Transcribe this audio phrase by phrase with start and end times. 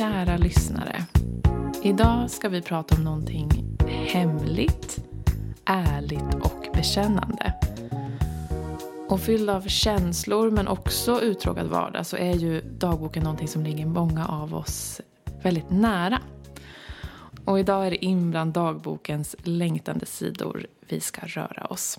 [0.00, 1.04] kära lyssnare.
[1.82, 4.98] Idag ska vi prata om någonting hemligt,
[5.64, 7.54] ärligt och bekännande.
[9.08, 13.86] Och fylld av känslor men också uttråkad vardag så är ju dagboken någonting som ligger
[13.86, 15.00] många av oss
[15.42, 16.20] väldigt nära.
[17.44, 21.98] Och idag är det in bland dagbokens längtande sidor vi ska röra oss.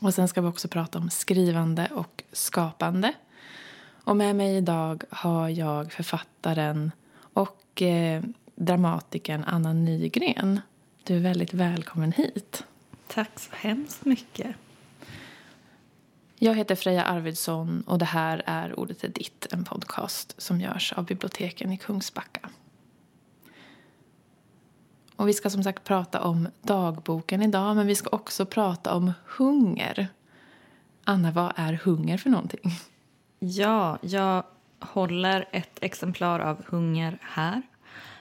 [0.00, 3.12] Och sen ska vi också prata om skrivande och skapande.
[4.04, 8.22] Och med mig idag har jag författaren och eh,
[8.54, 10.60] dramatikern Anna Nygren.
[11.04, 12.64] Du är väldigt välkommen hit.
[13.06, 14.56] Tack så hemskt mycket.
[16.38, 20.92] Jag heter Freja Arvidsson och det här är Ordet är ditt, en podcast som görs
[20.92, 22.50] av biblioteken i Kungsbacka.
[25.16, 29.12] Och vi ska som sagt prata om dagboken idag, men vi ska också prata om
[29.26, 30.08] hunger.
[31.04, 32.72] Anna, vad är hunger för någonting?
[33.46, 34.44] Ja, jag
[34.80, 37.62] håller ett exemplar av Hunger här.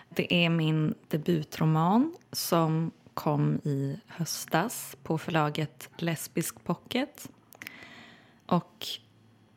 [0.09, 7.30] Det är min debutroman som kom i höstas på förlaget Lesbisk Pocket.
[8.45, 8.88] Och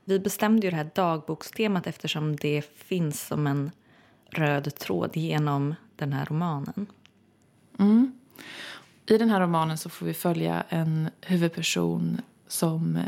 [0.05, 3.71] vi bestämde ju det här dagbokstemat eftersom det finns som en
[4.31, 6.87] röd tråd genom den här romanen.
[7.79, 8.19] Mm.
[9.07, 13.03] I den här romanen så får vi följa en huvudperson som eh,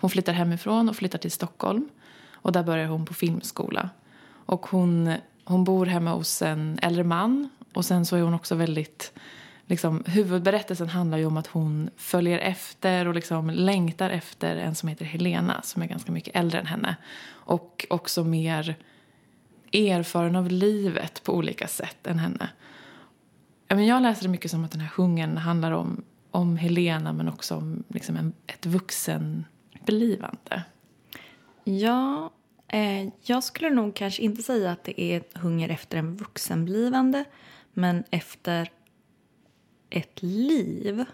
[0.00, 1.88] hon flyttar hemifrån och flyttar till Stockholm.
[2.42, 3.90] Och där börjar hon på filmskola.
[4.46, 7.48] Och hon, hon bor hemma hos en äldre man.
[7.74, 9.12] Och sen så är hon också väldigt...
[9.66, 14.88] Liksom, huvudberättelsen handlar ju om att hon följer efter och liksom längtar efter en som
[14.88, 16.96] heter Helena som är ganska mycket äldre än henne.
[17.28, 18.76] Och också mer
[19.72, 22.48] erfaren av livet på olika sätt än henne.
[23.68, 27.56] Jag läser det mycket som att den här hungern handlar om, om Helena men också
[27.56, 30.62] om liksom en, ett vuxenblivande.
[31.64, 32.30] Ja,
[32.68, 37.24] eh, jag skulle nog kanske inte säga att det är hunger efter en vuxenblivande
[37.72, 38.70] men efter
[39.90, 41.04] ett liv.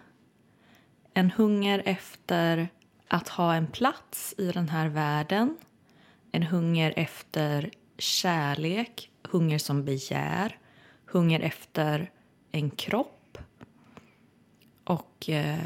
[1.15, 2.69] En hunger efter
[3.09, 5.57] att ha en plats i den här världen.
[6.33, 10.59] En hunger efter kärlek, hunger som begär,
[11.07, 12.11] hunger efter
[12.53, 13.39] en kropp.
[14.85, 15.61] Och eh,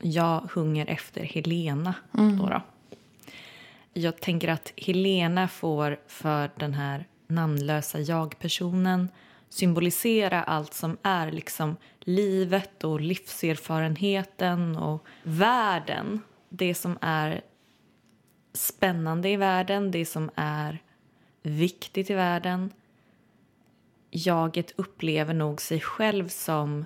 [0.00, 1.94] jag hunger efter Helena.
[2.18, 2.38] Mm.
[2.38, 2.62] Då, då
[3.98, 9.08] jag tänker att Helena får för den här namnlösa jag-personen
[9.48, 16.20] symbolisera allt som är liksom livet och livserfarenheten och världen.
[16.48, 17.40] Det som är
[18.52, 20.82] spännande i världen, det som är
[21.42, 22.72] viktigt i världen
[24.10, 26.84] jaget upplever nog sig själv som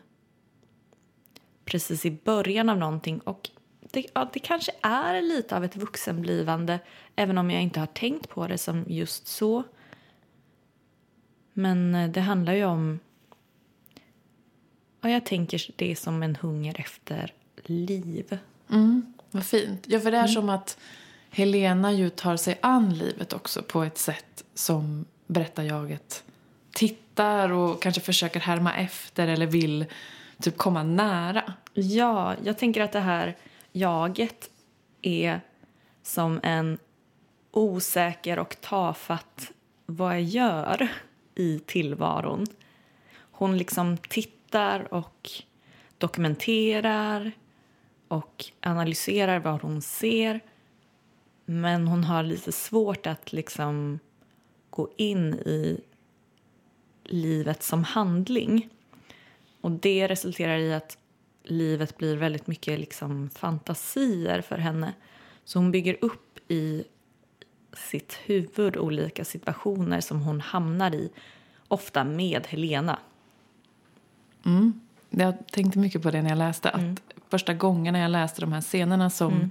[1.64, 3.50] precis i början av någonting och
[3.90, 6.78] det, ja, det kanske är lite av ett vuxenblivande
[7.16, 9.62] även om jag inte har tänkt på det som just så.
[11.52, 13.00] Men eh, det handlar ju om...
[15.00, 17.34] Ja, jag tänker det som en hunger efter
[17.64, 18.38] liv.
[18.70, 19.84] Mm, vad fint.
[19.86, 20.32] Ja, för det är mm.
[20.32, 20.78] som att
[21.30, 26.24] Helena ju tar sig an livet också på ett sätt som berättarjaget
[26.72, 29.84] tittar och kanske försöker härma efter eller vill
[30.42, 31.52] typ komma nära.
[31.74, 33.36] Ja, jag tänker att det här
[33.72, 34.50] jaget
[35.02, 35.40] är
[36.02, 36.78] som en
[37.50, 39.52] osäker och tafatt
[39.86, 40.88] vad jag gör
[41.34, 42.46] i tillvaron.
[43.30, 45.30] Hon liksom tittar och
[45.98, 47.32] dokumenterar
[48.08, 50.40] och analyserar vad hon ser
[51.44, 53.98] men hon har lite svårt att liksom
[54.70, 55.80] gå in i
[57.04, 58.68] livet som handling.
[59.60, 60.98] Och Det resulterar i att
[61.44, 64.92] livet blir väldigt mycket liksom fantasier för henne.
[65.44, 66.84] Så hon bygger upp i
[67.72, 71.10] sitt huvud olika situationer som hon hamnar i,
[71.68, 72.98] ofta med Helena.
[74.46, 74.80] Mm.
[75.10, 76.70] Jag tänkte mycket på det när jag läste.
[76.70, 76.96] Att mm.
[77.28, 79.50] Första gången när jag läste de här scenerna som, mm.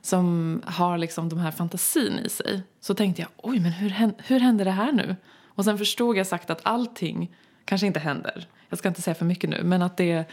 [0.00, 4.40] som har liksom de här fantasin i sig så tänkte jag oj, men hur, hur
[4.40, 5.16] hände det här nu?
[5.44, 8.48] Och sen förstod jag sagt att allting kanske inte händer.
[8.68, 10.24] Jag ska inte säga för mycket nu, men att det,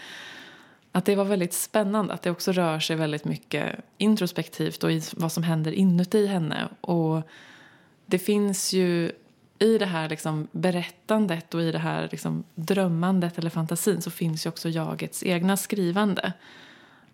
[0.95, 2.13] att det var väldigt spännande.
[2.13, 6.68] Att det också rör sig väldigt mycket introspektivt och i vad som händer inuti henne.
[6.81, 7.21] Och
[8.06, 9.12] det finns ju
[9.59, 14.45] i det här liksom berättandet och i det här liksom drömmandet eller fantasin så finns
[14.45, 16.33] ju också jagets egna skrivande.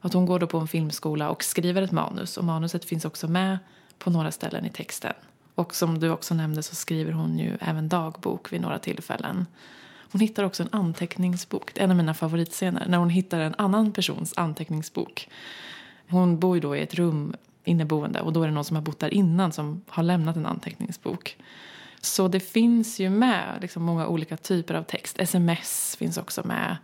[0.02, 3.28] Att hon går då på en filmskola och skriver ett manus och manuset finns också
[3.28, 3.60] med
[3.98, 5.14] på några ställen i texten.
[5.56, 9.46] Och som du också nämnde så skriver hon ju även dagbok vid några tillfällen.
[10.12, 14.34] Hon hittar också en anteckningsbok, en av mina favoritscener, när hon hittar en annan persons
[14.38, 15.30] anteckningsbok.
[16.10, 18.84] Hon bor ju då i ett rum inneboende och då är det någon som har
[18.84, 21.38] bott där innan som har lämnat en anteckningsbok.
[22.02, 25.20] Så det finns ju med liksom, många olika typer av text.
[25.20, 26.78] Sms finns också med.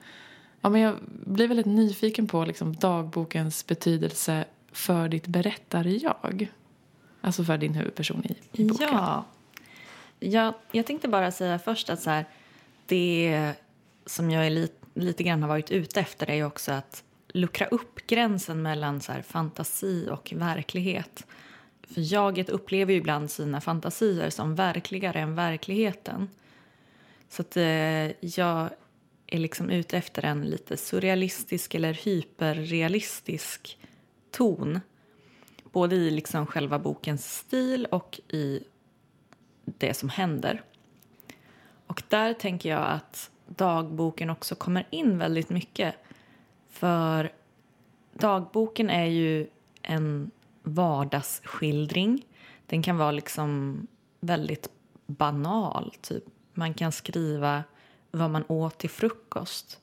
[0.61, 6.51] Ja, men jag blir väldigt nyfiken på liksom, dagbokens betydelse för ditt berättar-jag.
[7.21, 8.87] Alltså för din huvudperson i, i boken.
[8.91, 9.25] Ja.
[10.19, 12.25] Jag, jag tänkte bara säga först att så här,
[12.87, 13.53] det
[14.05, 18.07] som jag är li, lite grann har varit ute efter är också att luckra upp
[18.07, 21.25] gränsen mellan så här, fantasi och verklighet.
[21.81, 26.29] För jaget upplever ju ibland sina fantasier som verkligare än verkligheten.
[27.29, 28.69] Så att eh, jag
[29.27, 33.79] är liksom ute efter en lite surrealistisk eller hyperrealistisk
[34.31, 34.79] ton.
[35.71, 38.63] Både i liksom själva bokens stil och i
[39.65, 40.63] det som händer.
[41.97, 45.95] Och där tänker jag att dagboken också kommer in väldigt mycket.
[46.69, 47.31] För
[48.13, 49.47] dagboken är ju
[49.81, 50.31] en
[50.63, 52.25] vardagsskildring.
[52.65, 53.77] Den kan vara liksom
[54.19, 54.69] väldigt
[55.05, 55.93] banal.
[56.01, 56.23] Typ.
[56.53, 57.63] Man kan skriva
[58.11, 59.79] vad man åt till frukost.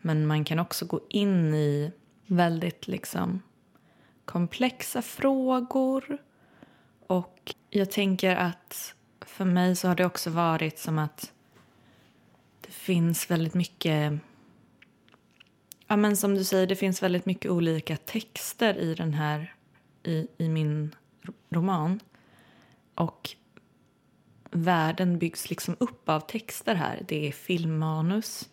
[0.00, 1.92] Men man kan också gå in i
[2.26, 3.42] väldigt liksom
[4.24, 6.18] komplexa frågor.
[7.06, 8.94] Och jag tänker att
[9.36, 11.32] för mig så har det också varit som att
[12.60, 14.12] det finns väldigt mycket...
[15.86, 19.54] Ja, men som du säger, det finns väldigt mycket olika texter i den här
[20.02, 20.94] i, i min
[21.50, 22.00] roman.
[22.94, 23.30] Och
[24.50, 27.02] världen byggs liksom upp av texter här.
[27.08, 28.48] Det är filmmanus,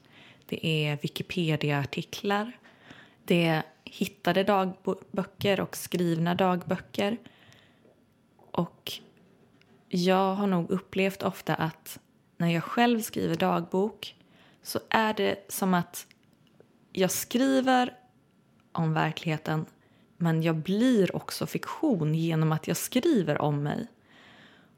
[0.46, 2.52] det är Wikipedia-artiklar,
[3.26, 7.18] det är hittade dagböcker och skrivna dagböcker.
[8.38, 8.92] Och
[9.94, 12.00] jag har nog upplevt ofta att
[12.38, 14.16] när jag själv skriver dagbok
[14.62, 16.08] så är det som att
[16.92, 17.94] jag skriver
[18.72, 19.66] om verkligheten
[20.18, 23.88] men jag blir också fiktion genom att jag skriver om mig.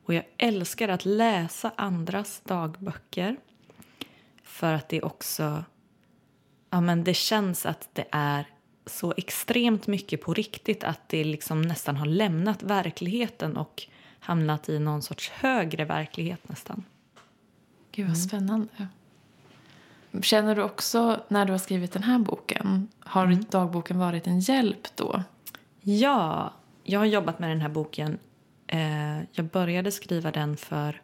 [0.06, 3.38] Och jag älskar att läsa andras dagböcker
[4.44, 5.64] för att det också
[6.70, 8.48] ja, men det känns att det är
[8.86, 13.88] så extremt mycket på riktigt att det liksom nästan har lämnat verkligheten och
[14.26, 16.84] hamnat i någon sorts högre verklighet nästan.
[17.92, 18.28] Gud vad mm.
[18.28, 18.88] spännande.
[20.12, 20.24] Mm.
[20.24, 23.46] Känner du också när du har skrivit den här boken, har mm.
[23.50, 25.24] dagboken varit en hjälp då?
[25.82, 28.18] Ja, jag har jobbat med den här boken.
[28.68, 31.02] Eh, jag började skriva den för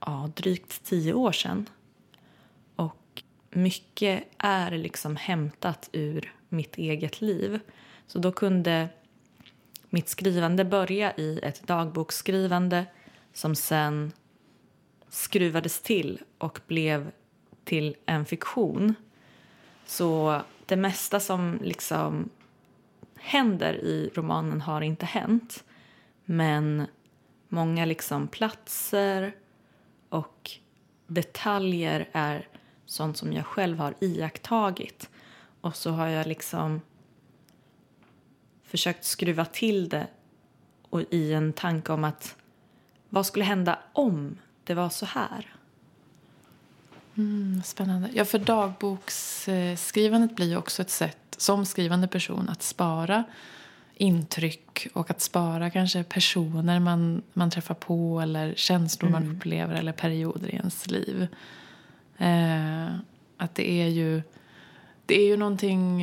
[0.00, 1.66] ja, drygt tio år sedan.
[2.76, 7.60] Och mycket är liksom hämtat ur mitt eget liv.
[8.06, 8.88] Så då kunde
[9.90, 12.86] mitt skrivande börja i ett dagboksskrivande
[13.32, 14.12] som sen
[15.08, 17.10] skruvades till och blev
[17.64, 18.94] till en fiktion.
[19.86, 22.28] Så det mesta som liksom
[23.16, 25.64] händer i romanen har inte hänt.
[26.24, 26.86] Men
[27.48, 29.34] många liksom platser
[30.08, 30.50] och
[31.06, 32.48] detaljer är
[32.86, 35.10] sånt som jag själv har iakttagit.
[35.60, 36.80] Och så har jag liksom
[38.66, 40.06] försökt skruva till det
[40.90, 42.36] och i en tanke om att
[43.08, 45.54] vad skulle hända om det var så här?
[47.16, 48.10] Mm, spännande.
[48.14, 53.24] Ja, för dagboksskrivandet blir ju också ett sätt som skrivande person att spara
[53.94, 59.22] intryck och att spara kanske personer man, man träffar på eller känslor mm.
[59.22, 61.26] man upplever eller perioder i ens liv.
[62.18, 62.86] Eh,
[63.36, 64.22] att det är ju
[65.06, 66.02] det är ju någonting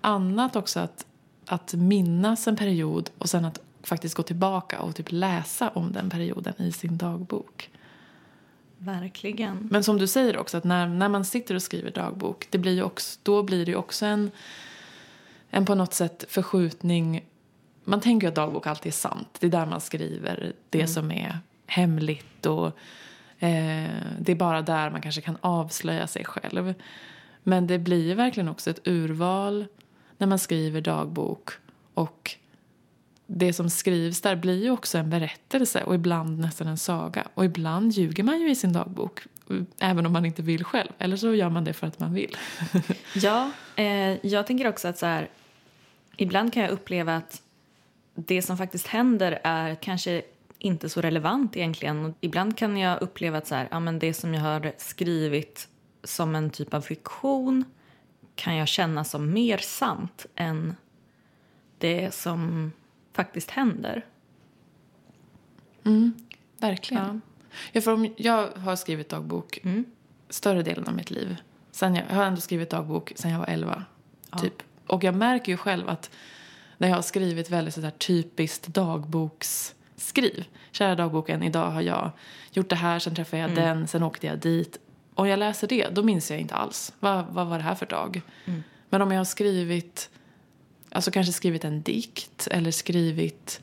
[0.00, 1.06] annat också att,
[1.46, 6.10] att minnas en period och sen att faktiskt gå tillbaka och typ läsa om den
[6.10, 7.70] perioden i sin dagbok.
[8.78, 9.68] Verkligen.
[9.70, 12.72] Men som du säger också, att när, när man sitter och skriver dagbok, det blir
[12.72, 14.30] ju också, då blir det också en,
[15.50, 17.24] en på något sätt förskjutning.
[17.84, 19.36] Man tänker ju att dagbok alltid är sant.
[19.40, 20.88] Det är där man skriver det mm.
[20.88, 22.66] som är hemligt och
[23.38, 26.74] eh, det är bara där man kanske kan avslöja sig själv.
[27.42, 29.66] Men det blir verkligen också ett urval
[30.18, 31.50] när man skriver dagbok
[31.94, 32.36] och
[33.26, 37.28] det som skrivs där blir ju också en berättelse och ibland nästan en saga.
[37.34, 39.22] Och ibland ljuger man ju i sin dagbok,
[39.80, 40.88] även om man inte vill själv.
[40.98, 42.36] Eller så gör man det för att man vill.
[43.14, 45.28] ja, eh, jag tänker också att så här,
[46.16, 47.42] ibland kan jag uppleva att
[48.14, 50.22] det som faktiskt händer är kanske
[50.58, 52.14] inte så relevant egentligen.
[52.20, 55.68] Ibland kan jag uppleva att så här, ja, men det som jag har skrivit
[56.04, 57.64] som en typ av fiktion
[58.36, 60.76] kan jag känna som mer sant än
[61.78, 62.72] det som
[63.12, 64.04] faktiskt händer.
[65.84, 66.14] Mm,
[66.58, 67.22] verkligen.
[67.22, 67.32] Ja.
[67.72, 69.84] Ja, för om jag har skrivit dagbok mm.
[70.28, 71.36] större delen av mitt liv.
[71.70, 73.84] Sen jag, jag har ändå skrivit dagbok sen jag var 11.
[74.30, 74.38] Ja.
[74.38, 74.62] Typ.
[74.86, 76.10] Och jag märker ju själv att
[76.78, 80.44] när jag har skrivit väldigt så typiskt dagboks skriv.
[80.70, 82.10] Kära dagboken, idag har jag
[82.50, 84.78] gjort det här, sen träffade jag den, sen åkte jag dit.
[85.16, 86.92] Om jag läser det, då minns jag inte alls.
[87.00, 88.22] Vad, vad var det här för dag?
[88.90, 90.10] Men om jag har skrivit,
[90.90, 93.60] alltså kanske skrivit en dikt eller skrivit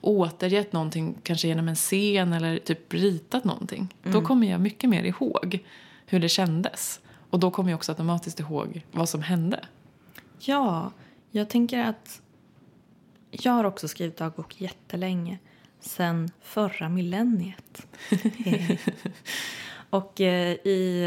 [0.00, 3.94] återgett någonting kanske genom en scen eller typ ritat någonting.
[4.02, 5.64] Då kommer jag mycket mer ihåg
[6.06, 7.00] hur det kändes.
[7.30, 9.64] Och då kommer jag också automatiskt ihåg vad som hände.
[10.38, 10.92] Ja,
[11.30, 12.20] jag tänker att
[13.30, 15.38] jag har också skrivit dagbok jättelänge.
[15.80, 17.86] Sen förra millenniet.
[19.90, 21.02] och eh, i,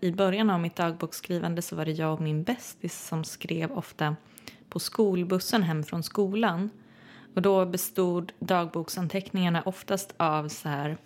[0.00, 3.72] eh, i början av mitt dagboksskrivande så var det jag och min bästis som skrev
[3.72, 4.16] ofta
[4.68, 6.70] på skolbussen hem från skolan.
[7.34, 10.96] Och då bestod dagboksanteckningarna oftast av så här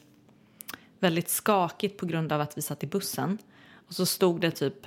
[0.98, 3.38] väldigt skakigt på grund av att vi satt i bussen.
[3.88, 4.86] Och så stod det typ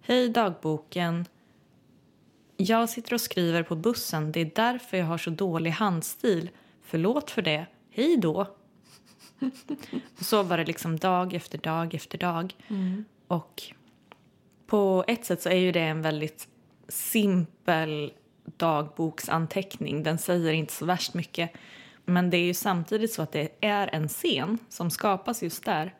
[0.00, 1.24] Hej dagboken.
[2.56, 4.32] Jag sitter och skriver på bussen.
[4.32, 6.50] Det är därför jag har så dålig handstil.
[6.82, 7.66] Förlåt för det.
[7.90, 8.46] Hej då.
[10.18, 12.54] Och så var det liksom dag efter dag efter dag.
[13.26, 13.62] Och
[14.66, 16.48] på ett sätt så är ju det en väldigt
[16.88, 18.12] simpel
[18.44, 20.02] dagboksanteckning.
[20.02, 21.50] Den säger inte så värst mycket.
[22.04, 25.94] Men det är ju samtidigt så att det är en scen som skapas just där.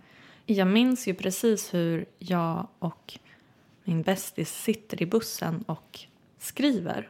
[0.46, 3.18] Jag minns ju precis hur jag och
[3.84, 6.00] min bästis sitter i bussen och
[6.38, 7.08] skriver.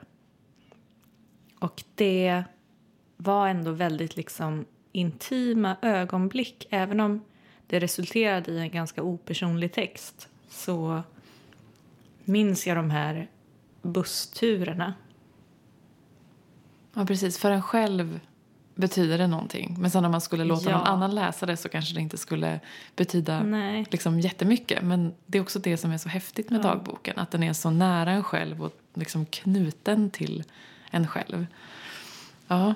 [1.59, 2.45] Och det
[3.17, 4.65] var ändå väldigt liksom
[4.97, 6.67] intima ögonblick.
[6.71, 7.25] Även om
[7.67, 11.03] det resulterade i en ganska opersonlig text så
[12.25, 13.29] minns jag de här
[13.83, 14.95] bussturerna.
[16.95, 17.39] Ja, precis.
[17.39, 18.21] För en själv
[18.75, 19.77] betyder det någonting.
[19.79, 20.79] Men sen om man skulle låta Ja.
[20.79, 22.61] någon annan läsa det så kanske det inte skulle
[22.97, 23.87] betyda Nej.
[23.91, 24.83] liksom jättemycket.
[24.83, 27.19] Men det är också det som är så häftigt med dagboken.
[27.19, 30.45] Att den är så nära en själv och liksom knuten till
[30.91, 31.47] en själv.
[32.49, 32.75] Ja.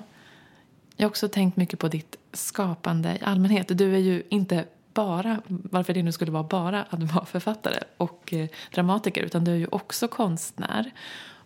[0.95, 3.77] Jag har också tänkt mycket på ditt skapande i allmänhet.
[3.77, 8.33] Du är ju inte bara, varför det nu skulle vara bara att vara författare och
[8.33, 10.91] eh, dramatiker, utan du är ju också konstnär.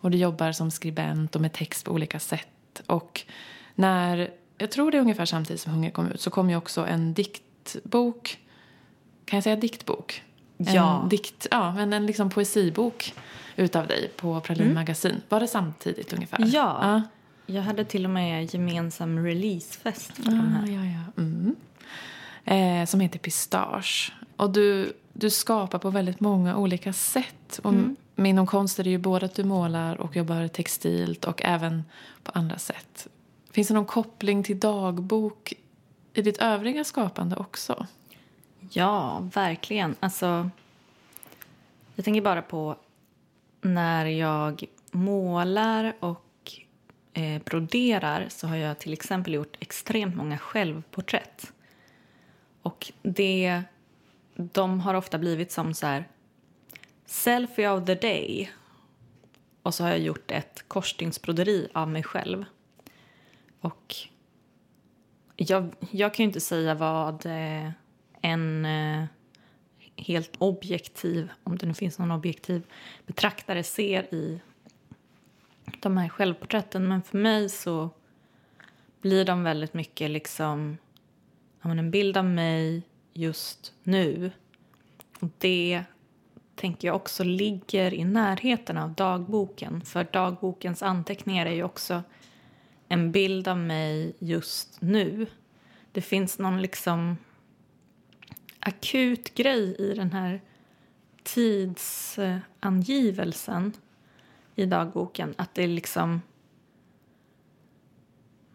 [0.06, 2.82] Och du jobbar som skribent och med text på olika sätt.
[2.86, 3.22] Och
[3.75, 6.86] när, jag tror det är ungefär samtidigt som Hunger kom ut, så kom ju också
[6.86, 8.40] en diktbok.
[9.25, 10.24] Kan jag säga diktbok?
[10.58, 11.02] Ja.
[11.04, 13.14] En dikt, ja, men en liksom poesibok
[13.56, 15.22] utav dig på Pralin magasin.
[15.30, 16.40] Var det samtidigt ungefär?
[16.40, 16.48] Ja.
[16.82, 17.02] ja.
[17.46, 20.68] Jag hade till och med gemensam releasefest för de Ah, här.
[20.68, 21.22] ja, ja.
[21.24, 21.56] Mm.
[22.46, 24.14] Eh, som heter Pistage.
[24.36, 27.60] Och du, du skapar på väldigt många olika sätt.
[27.64, 27.74] Och
[28.16, 31.84] Med inom konst är det ju både att du målar och jobbar textilt och även
[32.24, 33.08] på andra sätt.
[33.52, 35.54] Finns det någon koppling till dagbok
[36.14, 37.88] i ditt övriga skapande också?
[38.72, 39.96] Ja, verkligen.
[40.00, 40.50] Alltså,
[41.96, 42.75] jag tänker bara på
[43.62, 46.25] när jag målar och
[47.15, 51.53] eh, broderar så har jag till exempel gjort extremt många självporträtt.
[52.62, 53.62] Och det,
[54.36, 56.07] de har ofta blivit som så här
[57.05, 58.51] selfie of the day.
[59.62, 62.45] Och så har jag gjort ett korsstygnsbroderi av mig själv.
[63.62, 63.95] Och
[65.36, 67.69] jag, jag kan ju inte säga vad eh,
[68.22, 69.05] en eh,
[69.95, 72.62] helt objektiv, om det nu finns någon objektiv
[73.05, 74.41] betraktare ser i
[75.86, 76.88] de här självporträtten.
[76.88, 77.89] Men för mig så
[79.01, 80.77] blir de väldigt mycket liksom
[81.62, 84.32] en bild av mig just nu.
[85.20, 85.84] Och det
[86.56, 89.82] tänker jag också ligger i närheten av dagboken.
[89.82, 92.04] För dagbokens anteckningar är ju också
[92.88, 95.27] en bild av mig just nu.
[95.92, 97.18] Det finns någon liksom
[98.60, 100.42] akut grej i den här
[101.24, 103.74] tidsangivelsen
[104.55, 105.33] i dagboken.
[105.38, 106.21] Att det är liksom...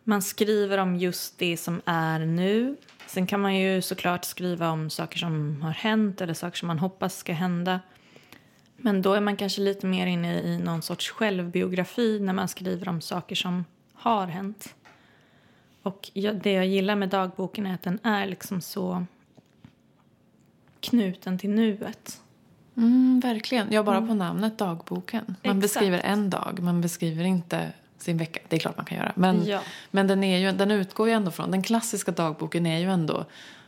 [0.05, 2.77] Man skriver om just det som är nu.
[3.07, 6.79] Sen kan man ju såklart skriva om saker som har hänt eller saker som man
[6.79, 7.81] hoppas ska hända.
[8.77, 12.89] Men då är man kanske lite mer inne i någon sorts självbiografi när man skriver
[12.89, 14.75] om saker som har hänt.
[15.83, 19.07] Och jag, det jag gillar med dagboken är att den är liksom så
[20.81, 22.21] knuten till nuet.
[22.81, 23.67] Mm, verkligen.
[23.73, 25.25] Ja, bara på namnet dagboken.
[25.27, 25.61] Man Exakt.
[25.61, 28.41] beskriver en dag, man beskriver inte sin vecka.
[28.49, 29.13] Det är klart man kan göra.
[29.15, 29.61] Men, Ja.
[29.91, 33.25] men den, är ju, den utgår ju ändå från, den klassiska dagboken är ju ändå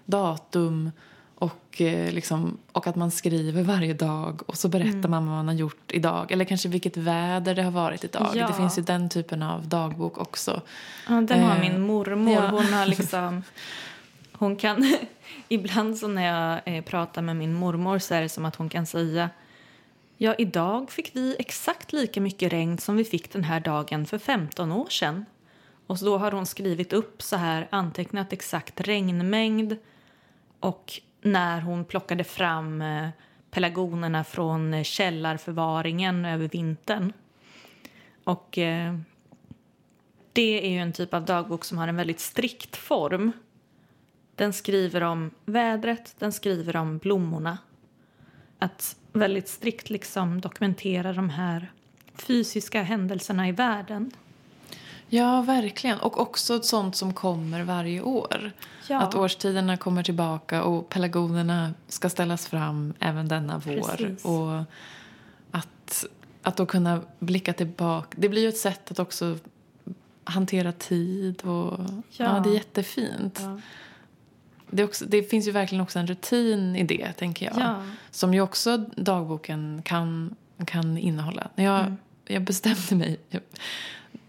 [0.06, 0.90] datum
[1.34, 5.10] och, eh, liksom, och att man skriver varje dag och så berättar Mm.
[5.10, 6.32] man vad man har gjort idag.
[6.32, 8.30] Eller kanske vilket väder det har varit idag.
[8.34, 8.46] Ja.
[8.46, 10.60] Det finns ju den typen av dagbok också.
[11.08, 12.34] Ja, den har Eh, min mormor.
[12.34, 12.48] ja.
[12.48, 13.42] Hon har liksom...
[14.42, 14.96] Hon kan...
[15.48, 18.68] Ibland så när jag eh, pratar med min mormor så är det som att hon
[18.68, 19.30] kan säga
[20.16, 24.18] Ja, idag fick vi exakt lika mycket regn som vi fick den här dagen för
[24.18, 25.24] 15 år sedan.
[25.86, 29.76] Och då har hon skrivit upp så här, antecknat exakt regnmängd
[30.60, 33.08] och när hon plockade fram eh,
[33.50, 37.12] pelargonerna från eh, källarförvaringen över vintern.
[38.24, 38.98] Och eh,
[40.32, 43.32] det är ju en typ av dagbok som har en väldigt strikt form.
[44.34, 47.58] Den skriver om vädret, den skriver om blommorna.
[48.58, 51.72] Att väldigt strikt liksom dokumentera de här
[52.14, 54.12] fysiska händelserna i världen.
[55.08, 55.98] Ja, verkligen.
[55.98, 58.52] Och också sånt som kommer varje år.
[58.88, 59.00] Ja.
[59.00, 63.96] Att årstiderna kommer tillbaka och pelargonerna ska ställas fram även denna vår.
[63.96, 64.24] Precis.
[64.24, 64.62] Och
[65.50, 66.04] att,
[66.42, 68.08] att då kunna blicka tillbaka.
[68.20, 69.38] Det blir ju ett sätt att också
[70.24, 71.42] hantera tid.
[71.42, 72.40] Och, ja.
[72.44, 73.38] det är jättefint.
[73.42, 73.60] Ja.
[74.72, 77.54] Det, också, det finns ju verkligen också en rutin i det, tänker jag.
[77.58, 77.82] Ja.
[78.10, 80.34] Som ju också dagboken kan,
[80.66, 81.48] kan innehålla.
[81.54, 81.96] När jag, Mm.
[82.26, 83.18] jag bestämde mig...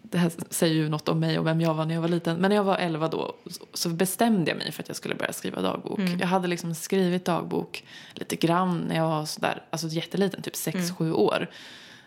[0.01, 2.37] Det här säger ju något om mig och vem jag var när jag var liten.
[2.37, 3.35] Men när jag var 11 då
[3.73, 5.99] så bestämde jag mig för att jag skulle börja skriva dagbok.
[5.99, 6.19] Mm.
[6.19, 7.83] Jag hade liksom skrivit dagbok
[8.13, 11.15] lite grann när jag var sådär, alltså jätteliten, typ 6-7 Mm.
[11.15, 11.49] år.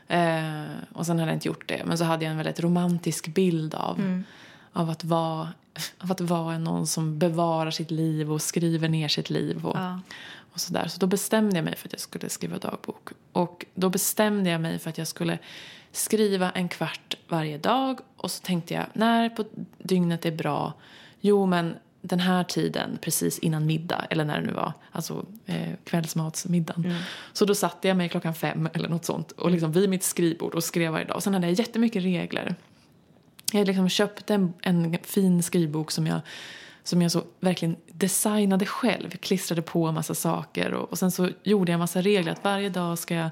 [0.08, 0.62] Eh,
[0.92, 1.82] och sen hade jag inte gjort det.
[1.86, 4.24] Men så hade jag en väldigt romantisk bild av, Mm.
[4.72, 5.48] av, att, vara,
[5.98, 9.66] av att vara någon som bevarar sitt liv och skriver ner sitt liv.
[9.66, 10.00] Och, Ja.
[10.38, 10.88] och så, där.
[10.88, 13.08] så då bestämde jag mig för att jag skulle skriva dagbok.
[13.32, 15.38] Och då bestämde jag mig för att jag skulle
[15.92, 17.98] skriva en kvart varje dag.
[18.16, 19.44] Och så tänkte jag, när på
[19.78, 20.72] dygnet är bra?
[21.20, 25.72] Jo, men den här tiden precis innan middag, eller när det nu var, alltså eh,
[25.84, 26.94] kvällsmatsmiddagen.
[27.32, 30.54] Så då satte jag mig klockan fem eller något sånt och liksom vid mitt skrivbord
[30.54, 31.16] och skrev varje dag.
[31.16, 32.54] Och sen hade jag jättemycket regler.
[33.52, 36.20] Jag liksom köpte en, en fin skrivbok som jag,
[36.84, 39.10] som jag så verkligen designade själv.
[39.10, 42.32] Klistrade på en massa saker och, och sen så gjorde jag en massa regler.
[42.32, 43.30] Att varje dag ska jag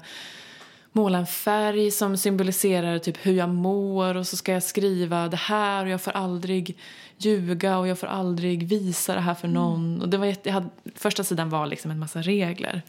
[0.95, 5.37] måla en färg som symboliserar typ hur jag mår och så ska jag skriva det
[5.37, 6.77] här och jag får aldrig
[7.17, 10.01] ljuga och jag får aldrig visa det här för någon.
[10.01, 12.81] Och det var jätte, jag hade, första sidan var liksom en massa regler.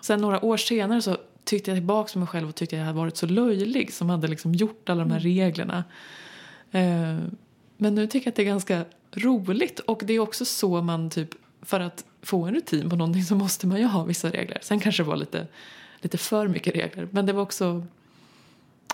[0.00, 2.98] Sen några år senare så tyckte jag tillbaka på mig själv och tyckte jag hade
[2.98, 5.84] varit så löjlig som hade liksom gjort alla de här reglerna.
[6.72, 7.18] Eh,
[7.76, 11.10] men nu tycker jag att det är ganska roligt och det är också så man
[11.10, 11.30] typ
[11.62, 14.58] för att få en rutin på någonting så måste man ju ha vissa regler.
[14.62, 15.46] Sen kanske det var lite,
[16.00, 17.86] lite för mycket regler men det var också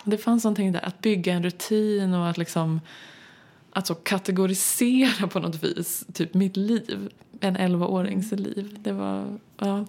[0.05, 2.81] det fanns någonting där att bygga en rutin och att liksom
[3.73, 8.77] att så kategorisera på något vis typ mitt liv, en 11-årings liv.
[8.81, 9.87] Det var, ja.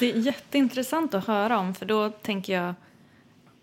[0.00, 2.74] Det är jätteintressant att höra om för då tänker jag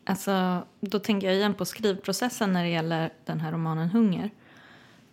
[0.05, 4.29] alltså, då tänker jag igen på skrivprocessen när det gäller den här romanen Hunger.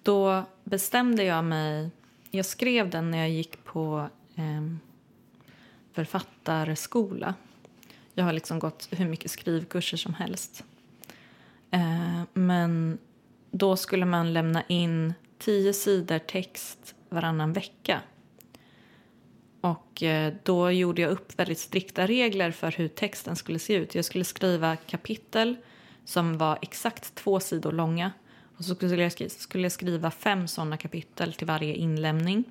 [0.02, 1.90] Då bestämde jag mig,
[2.30, 4.62] jag skrev den när jag gick på eh,
[5.92, 7.34] författarskola.
[8.14, 10.64] Jag har liksom gått hur mycket skrivkurser som helst.
[11.70, 12.98] Eh, men
[13.50, 18.00] då skulle man lämna in tio sidor text varannan vecka.
[19.62, 23.94] Och eh, då gjorde jag upp väldigt strikta regler för hur texten skulle se ut.
[23.94, 25.56] Jag skulle skriva kapitel
[26.04, 28.12] som var exakt två sidor långa.
[28.56, 32.44] Och så skulle jag skriva, skulle jag skriva fem sådana kapitel till varje inlämning.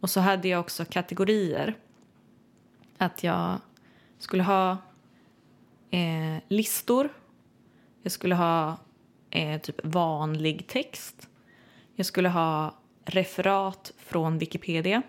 [0.00, 1.74] Och så hade jag också kategorier.
[2.98, 3.60] Att jag
[4.18, 4.70] skulle ha
[5.90, 7.08] eh, listor.
[8.02, 8.76] Jag skulle ha
[9.30, 11.28] eh, typ vanlig text.
[11.94, 15.02] Jag skulle ha referat från Wikipedia.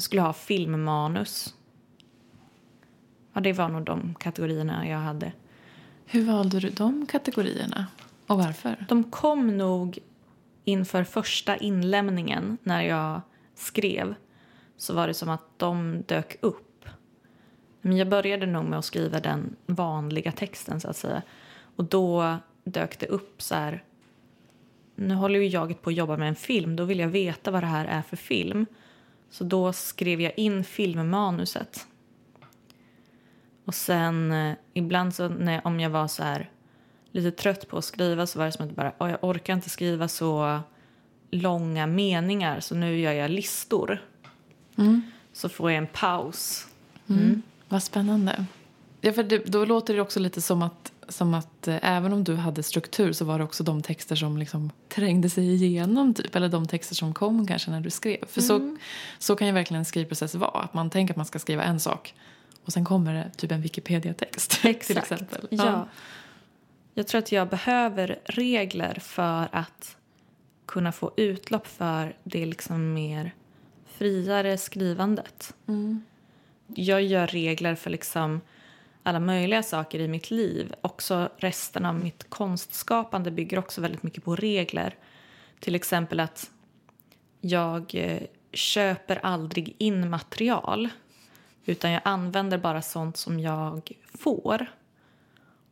[0.00, 1.54] Jag skulle ha filmmanus.
[3.32, 5.32] Ja, det var nog de kategorierna jag hade.
[6.04, 7.86] Hur valde du de kategorierna?
[8.26, 8.86] Och varför?
[8.88, 9.98] De kom nog
[10.64, 13.20] inför första inlämningen när jag
[13.54, 14.14] skrev.
[14.76, 16.84] Så var det som att de dök upp.
[17.80, 21.22] Men jag började nog med att skriva den vanliga texten så att säga.
[21.76, 23.84] Och då dök det upp så här.
[24.94, 26.76] Nu håller ju jag på att jobba med en film.
[26.76, 28.66] Då vill jag veta vad det här är för film.
[29.30, 31.86] Så då skrev jag in filmmanuset.
[33.64, 36.50] Och sen eh, ibland så när, om jag var så här
[37.12, 39.70] lite trött på att skriva så var det som att bara, "Åh, jag orkar inte
[39.70, 40.60] skriva så
[41.30, 44.02] långa meningar så nu gör jag listor.
[45.32, 46.66] Så får jag en paus.
[47.08, 47.42] Mm.
[47.68, 48.44] Vad spännande.
[49.00, 52.24] Ja, för det, då låter det också lite som att, som att eh, även om
[52.24, 56.36] du hade struktur så var det också de texter som liksom trängde sig igenom typ,
[56.36, 58.26] eller de texter som kom kanske när du skrev.
[58.26, 58.76] För så,
[59.18, 60.60] så kan ju verkligen en skrivprocess vara.
[60.60, 62.14] Att man tänker att man ska skriva en sak
[62.64, 64.50] och sen kommer det typ en Wikipedia-text
[64.86, 65.46] till exempel.
[65.50, 65.88] Ja.
[66.94, 69.96] Jag tror att jag behöver regler för att
[70.66, 73.34] kunna få utlopp för det liksom mer
[73.86, 75.54] friare skrivandet.
[75.68, 76.02] Mm.
[76.66, 78.40] Jag gör regler för liksom
[79.10, 80.74] alla möjliga saker i mitt liv.
[80.80, 84.94] Också resten av mitt konstskapande bygger också väldigt mycket på regler.
[85.60, 86.50] Till exempel att
[87.40, 90.88] jag eh, köper aldrig in material
[91.64, 94.66] utan jag använder bara sånt som jag får.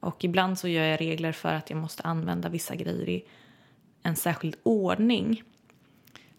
[0.00, 3.24] Och ibland så gör jag regler för att jag måste använda vissa grejer i
[4.02, 5.42] en särskild ordning.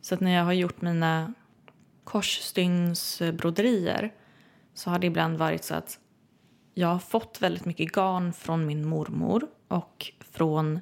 [0.01, 1.33] Så att när jag har gjort mina
[2.03, 4.13] korsstygnsbroderier
[4.73, 5.99] så har det ibland varit så att
[6.73, 10.79] jag har fått väldigt mycket garn från min mormor och från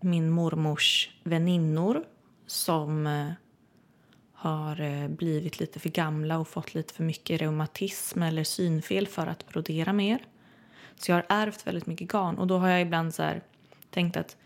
[0.00, 2.04] min mormors väninnor
[2.46, 3.32] som eh,
[4.32, 9.26] har eh, blivit lite för gamla och fått lite för mycket reumatism eller synfel för
[9.26, 10.24] att brodera mer.
[10.96, 13.30] Så jag har ärvt väldigt mycket garn och då har jag ibland så
[13.90, 14.36] tänkt att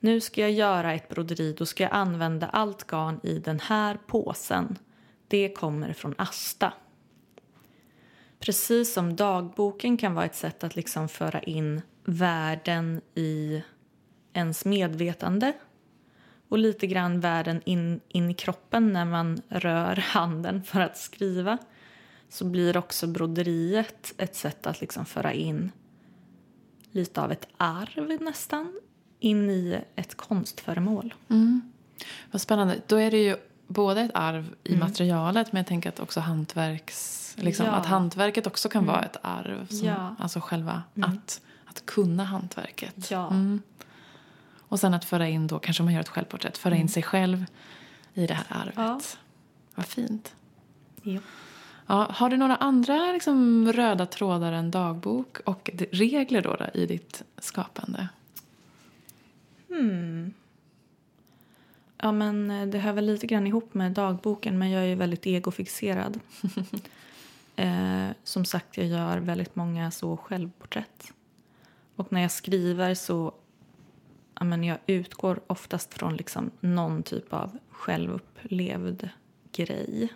[0.00, 3.98] nu ska jag göra ett broderi, då ska jag använda allt garn i den här
[4.06, 4.78] påsen.
[5.28, 6.72] Det kommer från Asta.
[8.46, 13.62] Precis som dagboken kan vara ett sätt att liksom föra in världen i
[14.32, 15.52] ens medvetande
[16.48, 21.58] och lite grann världen in, in i kroppen när man rör handen för att skriva
[22.28, 25.72] så blir också broderiet ett sätt att liksom föra in
[26.90, 28.80] lite av ett arv nästan
[29.20, 31.14] in i ett konstföremål.
[31.28, 31.72] Mm.
[32.30, 32.80] Vad spännande.
[32.86, 34.80] Då är det ju både ett arv i mm.
[34.80, 37.22] materialet men jag tänker att också hantverks...
[37.38, 37.72] Liksom, ja.
[37.72, 38.94] Att hantverket också kan mm.
[38.94, 39.66] vara ett arv.
[39.66, 40.16] Som, ja.
[40.18, 41.10] Alltså själva mm.
[41.10, 43.10] att, att kunna hantverket.
[43.10, 43.30] Ja.
[43.30, 43.62] Mm.
[44.68, 46.88] Och sen att föra in då, kanske man gör ett självporträtt, föra in mm.
[46.88, 47.44] sig själv
[48.14, 48.74] i det här arvet.
[48.76, 49.00] Ja.
[49.74, 50.34] Vad fint.
[51.02, 51.20] Ja.
[51.86, 56.86] Ja, har du några andra liksom, röda trådar än dagbok och regler då, då i
[56.86, 58.08] ditt skapande?
[59.68, 60.34] Hmm.
[61.98, 65.26] Ja, men eh, det hör väl lite grann ihop med dagboken, men jag är väldigt
[65.26, 66.20] egofixerad.
[67.56, 71.12] eh, som sagt, jag gör väldigt många så självporträtt.
[71.96, 73.34] Och när jag skriver så
[74.38, 79.08] ja, men jag utgår oftast från liksom någon typ av självupplevd
[79.52, 80.08] grej.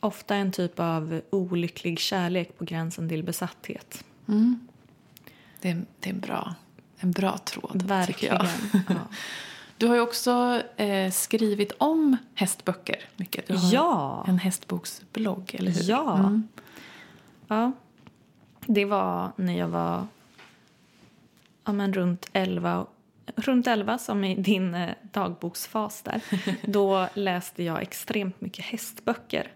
[0.00, 4.04] Ofta en typ av olycklig kärlek på gränsen till besatthet.
[4.28, 4.68] Mm.
[5.60, 6.54] Det, är, det är en bra,
[6.96, 8.38] en bra tråd, Verkligen.
[8.38, 8.96] tycker jag.
[8.96, 9.08] Ja.
[9.78, 13.46] Du har ju också eh, skrivit om hästböcker mycket.
[13.46, 14.24] Du har ja.
[14.28, 15.90] en hästboksblogg, eller hur?
[15.90, 16.18] Ja.
[16.18, 16.48] Mm.
[17.48, 17.72] ja.
[18.66, 20.06] Det var när jag var
[21.64, 22.86] ja, men runt 11
[23.36, 26.22] runt 11, som i din eh, dagboksfas där,
[26.70, 29.52] då läste jag extremt mycket hästböcker.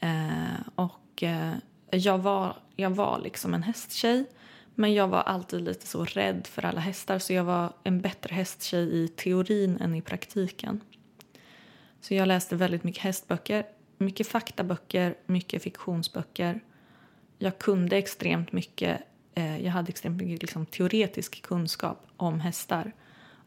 [0.00, 1.54] Eh, och eh,
[1.90, 4.26] jag var, jag var liksom en hästtjej,
[4.74, 8.34] men jag var alltid lite så rädd för alla hästar så jag var en bättre
[8.34, 10.80] hästtjej i teorin än i praktiken.
[12.00, 13.66] Så jag läste väldigt mycket hästböcker,
[13.98, 16.60] mycket faktaböcker, mycket fiktionsböcker.
[17.38, 19.00] Jag kunde extremt mycket
[19.34, 22.92] eh, jag hade extremt mycket liksom, teoretisk kunskap om hästar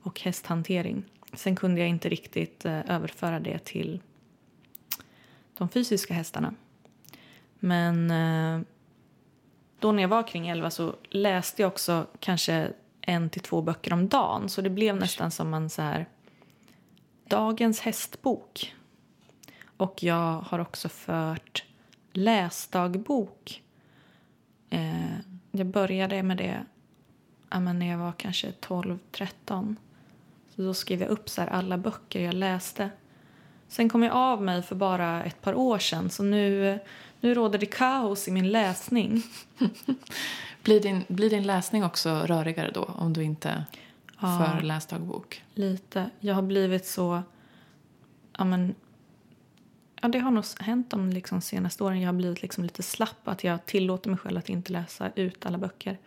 [0.01, 1.03] och hästhantering.
[1.33, 4.01] Sen kunde jag inte riktigt eh, överföra det till
[5.57, 6.55] de fysiska hästarna.
[7.59, 8.61] Men eh,
[9.79, 13.93] då när jag var kring 11 så läste jag också kanske en till två böcker
[13.93, 14.49] om dagen.
[14.49, 16.05] Så det blev nästan som en så här
[17.27, 18.75] dagens hästbok.
[19.77, 21.63] Och jag har också fört
[22.13, 23.63] läsdagbok
[24.69, 25.15] eh,
[25.51, 26.65] jag började med det
[27.49, 29.75] ja, när jag var kanske 12-13.
[30.55, 32.89] Så då skrev jag upp så alla böcker jag läste.
[33.75, 36.79] Sen kom jag av mig för bara ett par år sedan så nu,
[37.19, 39.23] nu råder det kaos i min läsning.
[40.63, 43.65] blir, din, blir din läsning också rörigare då om du inte
[44.19, 45.43] ja, för läsdagbok?
[45.53, 46.09] Lite.
[46.19, 47.23] Jag har blivit så...
[48.37, 48.75] Ja, men,
[50.01, 52.01] Ja, det har nog hänt de liksom senaste åren.
[52.01, 53.27] Jag har blivit liksom lite slapp.
[53.27, 55.97] Att jag tillåter mig själv att inte läsa ut alla böcker.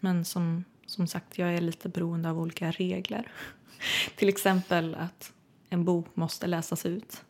[0.00, 3.32] Men som, som sagt, jag är lite beroende av olika regler.
[4.16, 5.32] Till exempel att
[5.70, 7.24] en bok måste läsas ut.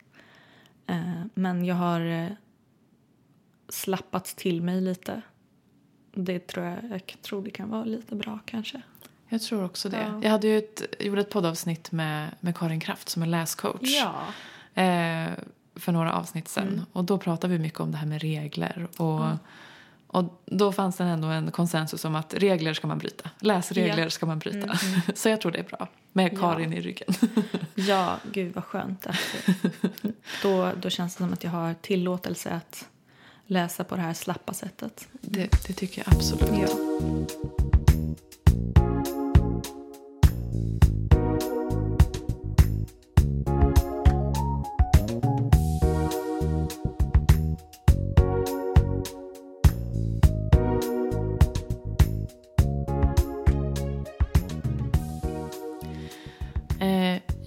[0.87, 2.31] Eh, men jag har eh,
[3.69, 5.21] slappat till mig lite.
[6.13, 8.81] Det tror jag, jag tror det kan vara lite bra kanske.
[9.29, 10.01] Jag tror också det.
[10.01, 10.19] Ja.
[10.23, 13.81] Jag hade ju ett, gjorde ett poddavsnitt med, med Karin Kraft som är läscoach.
[13.81, 14.13] Ja.
[14.81, 15.29] Eh,
[15.75, 16.67] för några avsnitt sen.
[16.67, 16.85] Mm.
[16.91, 18.87] Och då pratade vi mycket om det här med regler.
[18.97, 19.37] Och, mm.
[20.11, 23.29] Och då fanns det ändå en konsensus om att regler ska man bryta.
[23.39, 24.09] Läsregler ja.
[24.09, 24.57] ska man bryta.
[24.57, 25.01] Mm, mm.
[25.15, 25.87] Så jag tror det är bra.
[26.13, 26.77] Med Karin ja.
[26.77, 27.13] i ryggen.
[27.75, 29.07] ja, gud vad skönt.
[30.43, 32.87] då, då känns det som att jag har tillåtelse att
[33.45, 35.07] läsa på det här slappa sättet.
[35.11, 36.49] Det, det tycker jag absolut.
[36.61, 36.67] Ja.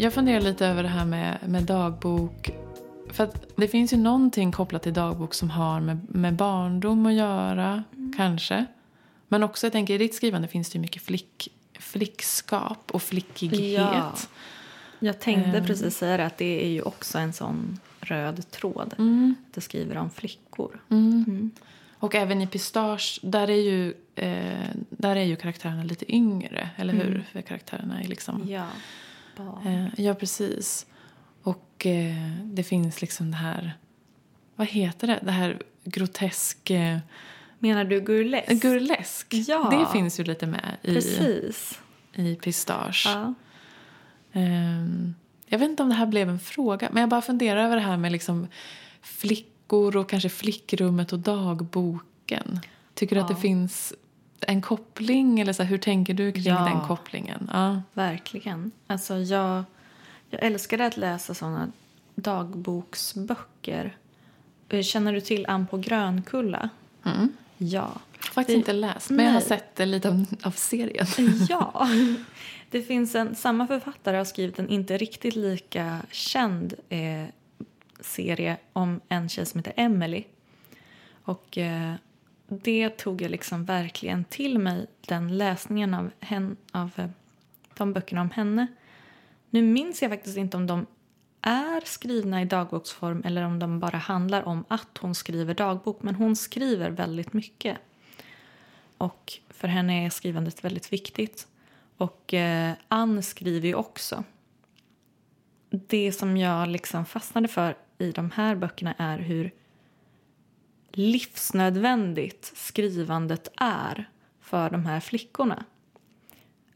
[0.02, 2.50] Jag funderar lite över det här med, med dagbok.
[3.10, 7.84] För det finns ju någonting kopplat till dagbok som har med, med barndom att göra,
[7.92, 8.12] mm.
[8.16, 8.66] kanske.
[9.28, 13.80] Men också, jag tänker, i ditt skrivande finns det ju mycket flick, flickskap och flickighet.
[13.80, 14.12] Ja.
[14.98, 15.66] Jag tänkte um.
[15.66, 18.94] precis säga det, att det är ju också en sån röd tråd.
[18.98, 19.34] Mm.
[19.48, 20.80] Att det skriver om flickor.
[20.90, 21.24] Mm.
[21.28, 21.50] Mm.
[21.98, 26.92] Och även i Pistage, där är ju, eh, där är ju karaktärerna lite yngre, eller
[26.92, 27.08] hur?
[27.08, 27.22] Mm.
[27.32, 28.48] För karaktärerna är liksom...
[28.48, 28.66] Ja,
[29.64, 30.86] eh, ja precis.
[31.42, 33.76] Och eh, det finns liksom det här,
[34.56, 35.20] vad heter det?
[35.22, 36.70] Det här grotesk...
[36.70, 36.98] Eh,
[37.58, 38.62] Menar du gurlesk?
[38.62, 39.26] Gurlesk.
[39.30, 39.68] Ja.
[39.70, 41.80] Det finns ju lite med i, precis.
[42.14, 43.04] i Pistage.
[43.06, 43.34] Ja.
[44.32, 45.14] Um,
[45.46, 47.82] jag vet inte om det här blev en fråga, men jag bara funderar över det
[47.82, 48.46] här med liksom
[49.02, 52.60] flickor och kanske flickrummet och dagboken.
[52.94, 53.24] Tycker du ja.
[53.24, 53.94] att det finns
[54.48, 55.40] en koppling?
[55.40, 57.50] Eller så här, hur tänker du kring ja, den kopplingen?
[57.52, 57.82] Ja.
[57.92, 58.70] Verkligen.
[58.86, 59.64] Alltså jag,
[60.30, 61.72] jag älskade att läsa såna
[62.14, 63.96] dagboksböcker.
[64.82, 66.70] Känner du till Ann på Grönkulla?
[67.04, 67.32] Mm.
[67.58, 67.92] Ja.
[68.18, 69.26] Faktiskt det, inte läst, men nej.
[69.26, 71.06] jag har sett lite av, av serien.
[71.48, 71.88] Ja.
[72.70, 77.24] Det finns en, samma författare har skrivit en inte riktigt lika känd eh,
[78.00, 80.24] serie om en tjej som heter Emily.
[81.24, 81.94] Och eh,
[82.52, 87.08] det tog jag liksom verkligen till mig, den läsningen av, hen, av eh,
[87.74, 88.66] de böckerna om henne.
[89.50, 90.86] Nu minns jag faktiskt inte om de
[91.42, 96.02] är skrivna i dagboksform eller om de bara handlar om att hon skriver dagbok.
[96.02, 97.78] Men hon skriver väldigt mycket.
[98.98, 101.46] Och för henne är skrivandet väldigt viktigt.
[101.96, 104.24] Och eh, Ann skriver ju också.
[105.70, 109.50] Det som jag liksom fastnade för i de här böckerna är hur
[110.92, 115.64] livsnödvändigt skrivandet är för de här flickorna.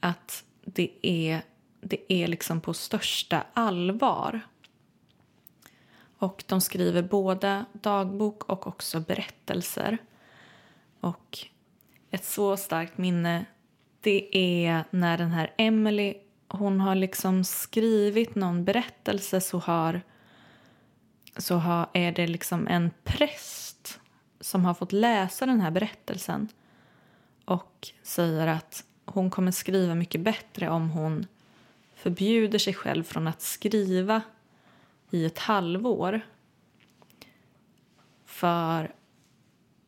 [0.00, 1.42] Att det är,
[1.80, 4.40] det är liksom på största allvar.
[6.18, 9.98] Och de skriver både dagbok och också berättelser.
[11.00, 11.38] Och
[12.10, 13.44] ett så starkt minne
[14.00, 16.14] det är när den här Emily
[16.48, 20.02] hon har liksom skrivit någon berättelse så har
[21.36, 23.65] så har, är det liksom en press
[24.40, 26.48] som har fått läsa den här berättelsen
[27.44, 31.26] och säger att hon kommer skriva mycket bättre om hon
[31.94, 34.22] förbjuder sig själv från att skriva
[35.10, 36.20] i ett halvår.
[38.24, 38.94] För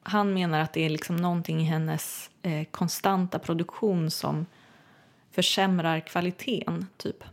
[0.02, 4.46] han menar att det är liksom någonting i hennes eh, konstanta produktion som
[5.30, 7.24] försämrar kvaliteten, typ.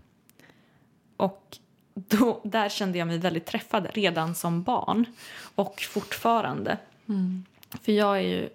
[1.17, 1.57] Och
[1.93, 5.05] då, där kände jag mig väldigt träffad redan som barn
[5.55, 6.77] och fortfarande.
[7.09, 7.45] Mm.
[7.81, 8.49] För jag är ju,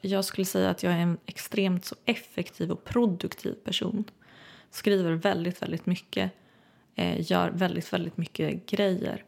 [0.00, 4.04] jag skulle säga att jag är en extremt så effektiv och produktiv person.
[4.70, 6.32] Skriver väldigt, väldigt mycket.
[6.94, 9.24] Eh, gör väldigt, väldigt mycket grejer.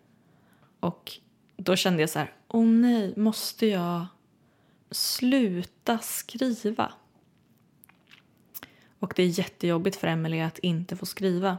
[0.80, 1.12] Och
[1.56, 4.06] då kände jag så här, åh oh nej, måste jag
[4.90, 6.92] sluta skriva?
[8.98, 11.58] Och det är jättejobbigt för Emelie att inte få skriva.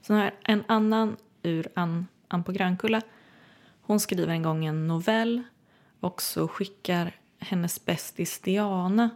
[0.00, 3.02] Sen har jag en annan ur Ann, Ann på Grönkulla.
[3.88, 5.42] Hon skriver en gång en novell
[6.00, 9.10] och så skickar hennes bästis Diana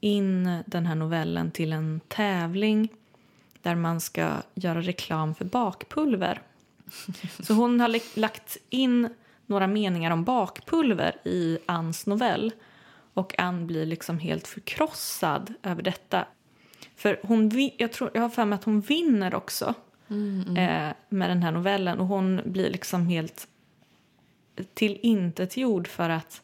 [0.00, 2.88] in den här novellen till en tävling
[3.62, 6.40] där man ska göra reklam för bakpulver.
[7.42, 9.08] Så hon har lagt in
[9.46, 12.52] några meningar om bakpulver i Anns novell
[13.14, 16.26] och Ann blir liksom helt förkrossad över detta.
[16.96, 19.74] För hon, jag, tror, jag har för mig att hon vinner också
[20.08, 20.56] mm, mm.
[20.56, 23.48] Eh, med den här novellen och hon blir liksom helt
[24.74, 26.42] tillintetgjord för att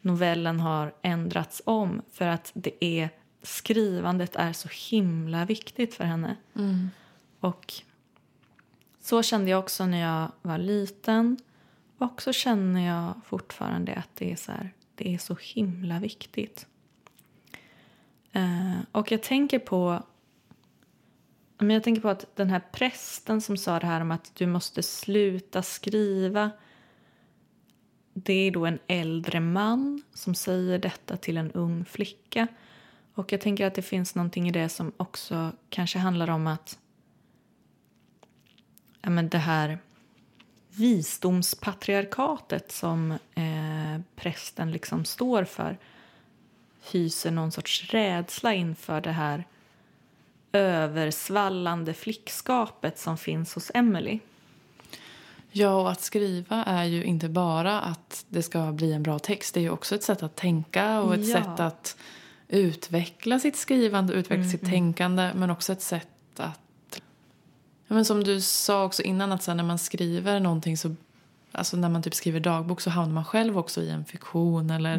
[0.00, 3.10] novellen har ändrats om för att det är
[3.42, 6.36] skrivandet är så himla viktigt för henne.
[6.56, 6.90] Mm.
[7.40, 7.72] Och
[9.00, 11.36] så kände jag också när jag var liten.
[11.98, 16.66] Och så känner jag fortfarande att det är så, här, det är så himla viktigt.
[18.36, 20.02] Uh, och jag tänker på
[21.58, 24.46] men jag tänker på att den här prästen som sa det här om att du
[24.46, 26.50] måste sluta skriva
[28.14, 32.46] det är då en äldre man som säger detta till en ung flicka.
[33.14, 36.78] Och jag tänker att det finns någonting i det som också kanske handlar om att
[39.02, 39.78] ja, men det här
[40.70, 45.78] visdomspatriarkatet som eh, prästen liksom står för
[46.90, 49.44] hyser någon sorts rädsla inför det här
[50.52, 54.20] översvallande flickskapet som finns hos Emily.
[55.56, 59.54] Ja, och att skriva är ju inte bara att det ska bli en bra text.
[59.54, 61.36] Det är ju också ett sätt att tänka och ett ja.
[61.36, 61.96] sätt att
[62.48, 66.60] utveckla sitt skrivande utveckla mm, sitt tänkande men också ett sätt att
[67.88, 70.94] Ja, men som du sa också innan, att så när man skriver någonting så...
[71.52, 74.94] Alltså när man typ skriver dagbok så hamnar man själv också i en fiktion eller...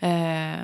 [0.00, 0.54] Mm.
[0.54, 0.60] Eh,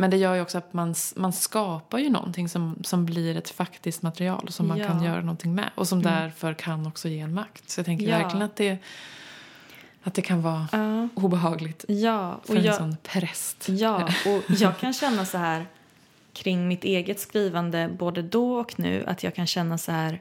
[0.00, 3.50] men det gör ju också att man, man skapar ju någonting som, som blir ett
[3.50, 4.86] faktiskt material som man Ja.
[4.86, 6.12] kan göra någonting med och som Mm.
[6.12, 7.70] därför kan också ge en makt.
[7.70, 8.18] Så jag tänker Ja.
[8.18, 8.78] verkligen att det,
[10.02, 13.66] att det kan vara Ja, obehagligt ja, för och en jag, sån präst.
[13.68, 15.66] ja, och jag kan känna så här
[16.32, 20.20] kring mitt eget skrivande både då och nu att jag kan känna så här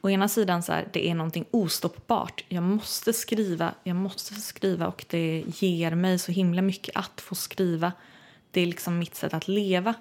[0.00, 2.44] å ena sidan så här, det är någonting ostoppbart.
[2.48, 7.34] Jag måste skriva, jag måste skriva och det ger mig så himla mycket att få
[7.34, 7.92] skriva.
[8.52, 9.94] Det är liksom mitt sätt att leva.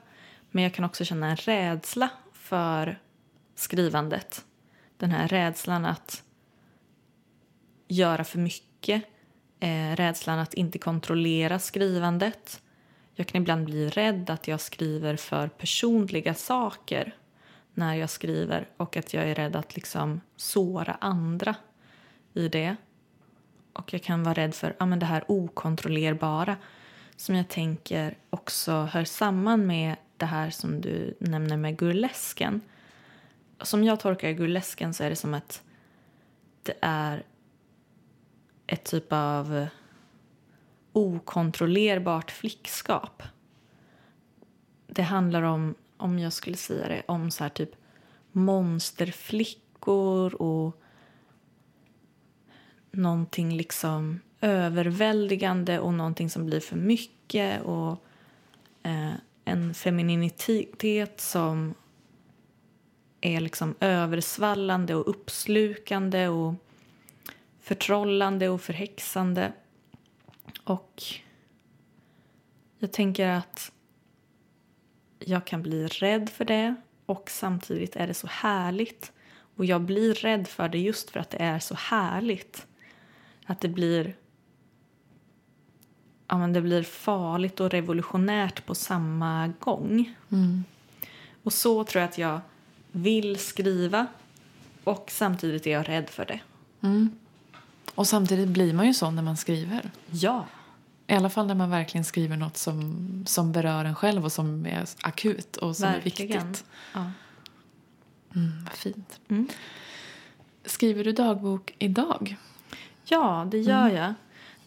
[0.51, 2.99] Men jag kan också känna en rädsla för
[3.55, 4.45] skrivandet.
[4.97, 6.23] Den här rädslan att
[7.87, 9.03] göra för mycket.
[9.59, 12.61] Eh, rädslan att inte kontrollera skrivandet.
[13.15, 17.15] Jag kan ibland bli rädd att jag skriver för personliga saker
[17.73, 21.55] när jag skriver och att jag är rädd att liksom såra andra
[22.33, 22.75] i det.
[23.73, 26.57] Och jag kan vara rädd för ah, men det här okontrollerbara
[27.21, 32.61] som jag tänker också hör samman med det här som du nämner med gurlesken.
[33.61, 35.63] Som jag tolkar gurlesken så är det som att
[36.63, 37.23] det är
[38.67, 39.67] ett typ av
[40.93, 43.23] okontrollerbart flickskap.
[44.87, 47.75] Det handlar om, om jag skulle säga det, om så här typ
[48.31, 50.81] monsterflickor och
[52.91, 58.03] någonting liksom överväldigande och någonting som blir för mycket och
[58.83, 59.13] eh,
[59.45, 61.73] en femininitet som
[63.21, 66.53] är liksom översvallande och uppslukande och
[67.59, 69.53] förtrollande och förhäxande.
[70.63, 71.03] Och
[72.79, 73.71] jag tänker att
[75.19, 76.75] jag kan bli rädd för det
[77.05, 79.11] och samtidigt är det så härligt.
[79.55, 82.67] Och jag blir rädd för det just för att det är så härligt.
[83.45, 84.15] Att det blir,
[86.31, 90.15] ja, men det blir farligt och revolutionärt på samma gång.
[90.31, 90.63] Mm.
[91.43, 92.39] Och så tror jag att jag
[92.91, 94.07] vill skriva
[94.83, 96.39] och samtidigt är jag rädd för det.
[96.81, 97.09] Mm.
[97.95, 99.91] Och samtidigt blir man ju sån när man skriver.
[100.11, 100.45] Ja.
[101.07, 104.65] I alla fall när man verkligen skriver något som, som berör en själv och som
[104.65, 106.31] är akut och som Verkligen.
[106.31, 106.65] är viktigt.
[106.93, 107.11] Ja.
[108.35, 109.19] Mm, vad fint.
[109.27, 109.47] Mm.
[110.65, 112.35] Skriver du dagbok idag?
[113.03, 114.13] Ja, det gör jag.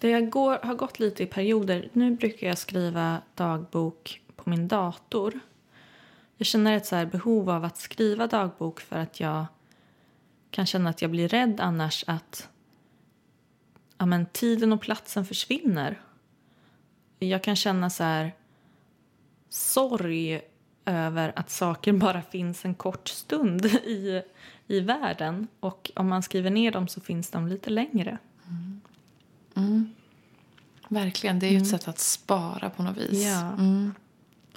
[0.04, 1.88] Det går, har gått lite i perioder.
[1.92, 5.40] Nu brukar jag skriva dagbok på min dator.
[6.36, 9.46] Jag känner ett så här behov av att skriva dagbok för att jag
[10.50, 12.48] kan känna att jag blir rädd annars att
[13.98, 16.00] ja, men tiden och platsen försvinner.
[17.18, 18.32] Jag kan känna så här
[19.48, 20.40] sorg
[20.84, 24.22] över att saker bara finns en kort stund i,
[24.66, 25.48] i världen.
[25.60, 28.18] Och om man skriver ner dem så finns de lite längre.
[29.54, 29.90] Mm.
[30.88, 33.24] Verkligen, det är ju ett sätt att spara på något vis.
[33.24, 33.40] Ja.
[33.52, 33.94] Mm.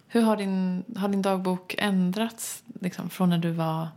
[0.07, 3.87] Hur har din, har din dagbok ändrats liksom, från när du var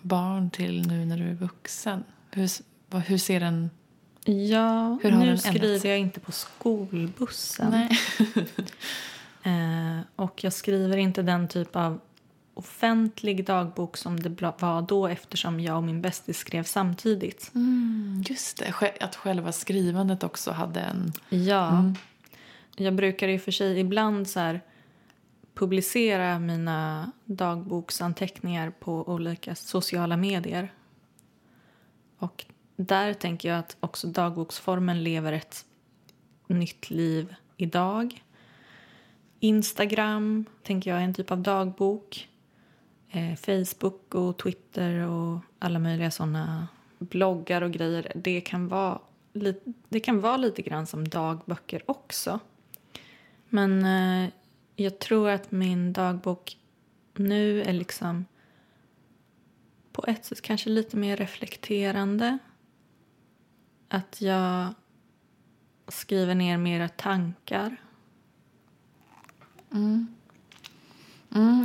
[0.00, 2.04] barn till nu när du är vuxen?
[2.30, 2.48] Hur,
[2.90, 3.70] vad- hur ser den...
[4.24, 5.42] Ja, Hur har nu den ändrats?
[5.46, 7.70] skriver jag inte på skolbussen.
[7.70, 7.90] Nej.
[9.42, 12.00] Eh, och jag skriver inte den typ av
[12.58, 17.50] offentlig dagbok som det var då eftersom jag och min bästis skrev samtidigt.
[17.54, 21.12] Mm, just det, att själva skrivandet också hade en...
[21.28, 21.68] Ja.
[21.68, 21.94] Mm.
[22.76, 24.60] Jag brukar i och för sig ibland så här
[25.54, 30.72] publicera mina dagboksanteckningar på olika sociala medier.
[32.18, 32.44] Och
[32.76, 35.64] där tänker jag att också dagboksformen lever ett
[36.46, 38.22] nytt liv idag.
[39.40, 42.28] Instagram tänker jag är en typ av dagbok.
[43.10, 46.68] Eh, Facebook och Twitter och alla möjliga såna
[46.98, 48.12] bloggar och grejer.
[48.14, 48.98] Det kan vara,
[49.32, 52.40] li- det kan vara lite grann som dagböcker också.
[53.48, 54.30] Men eh,
[54.76, 56.58] jag tror att min dagbok
[57.14, 58.24] nu är liksom
[59.92, 62.38] på ett sätt kanske lite mer reflekterande.
[63.88, 64.74] Att jag
[65.88, 67.76] skriver ner mera tankar.
[69.72, 70.14] Mm,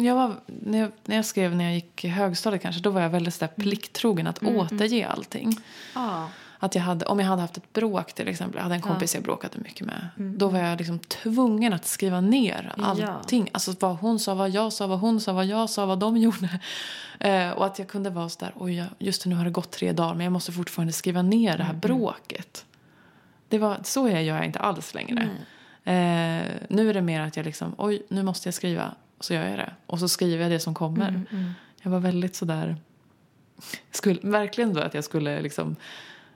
[0.01, 3.01] jag var, när, jag, när jag skrev när jag gick i högstadiet kanske, då var
[3.01, 5.57] jag väldigt så där plikttrogen att återge allting.
[5.95, 6.29] Ja.
[6.59, 9.13] Att jag hade, om jag hade haft ett bråk till exempel, jag hade en kompis
[9.15, 10.07] jag bråkade mycket med.
[10.15, 12.83] Då var jag liksom tvungen att skriva ner Ja.
[12.83, 13.49] allting.
[13.51, 16.17] Alltså vad hon sa, vad jag sa, vad hon sa, vad jag sa, vad de
[16.17, 16.59] gjorde.
[17.19, 19.91] Eh, och att jag kunde vara så där, oj just nu har det gått tre
[19.91, 22.65] dagar men jag måste fortfarande skriva ner det här bråket.
[23.49, 25.21] Det var, så är jag inte alls längre.
[25.83, 28.95] Eh, nu är det mer att jag liksom, oj nu måste jag skriva.
[29.23, 29.73] Så gör jag det.
[29.85, 31.21] Och så skriver jag det som kommer.
[31.81, 32.77] Jag var väldigt sådär
[33.91, 35.75] skulle, verkligen då att jag skulle liksom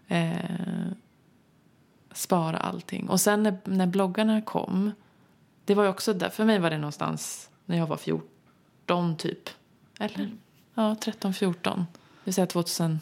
[0.07, 0.87] eh,
[2.11, 3.09] spara allting.
[3.09, 4.91] Och sen när, när bloggarna kom,
[5.65, 9.49] det var ju också där, för mig var det någonstans när jag var 14 typ.
[9.99, 10.19] Eller?
[10.19, 10.37] Mm.
[10.73, 11.79] Ja, 13, 14.
[11.79, 12.99] Det vill säga 2000,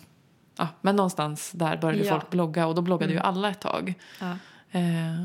[0.58, 2.14] ja, men någonstans där började ja.
[2.14, 3.24] folk blogga och då bloggade mm.
[3.24, 3.94] ju alla ett tag.
[4.20, 4.38] Ja.
[4.80, 5.22] Eh,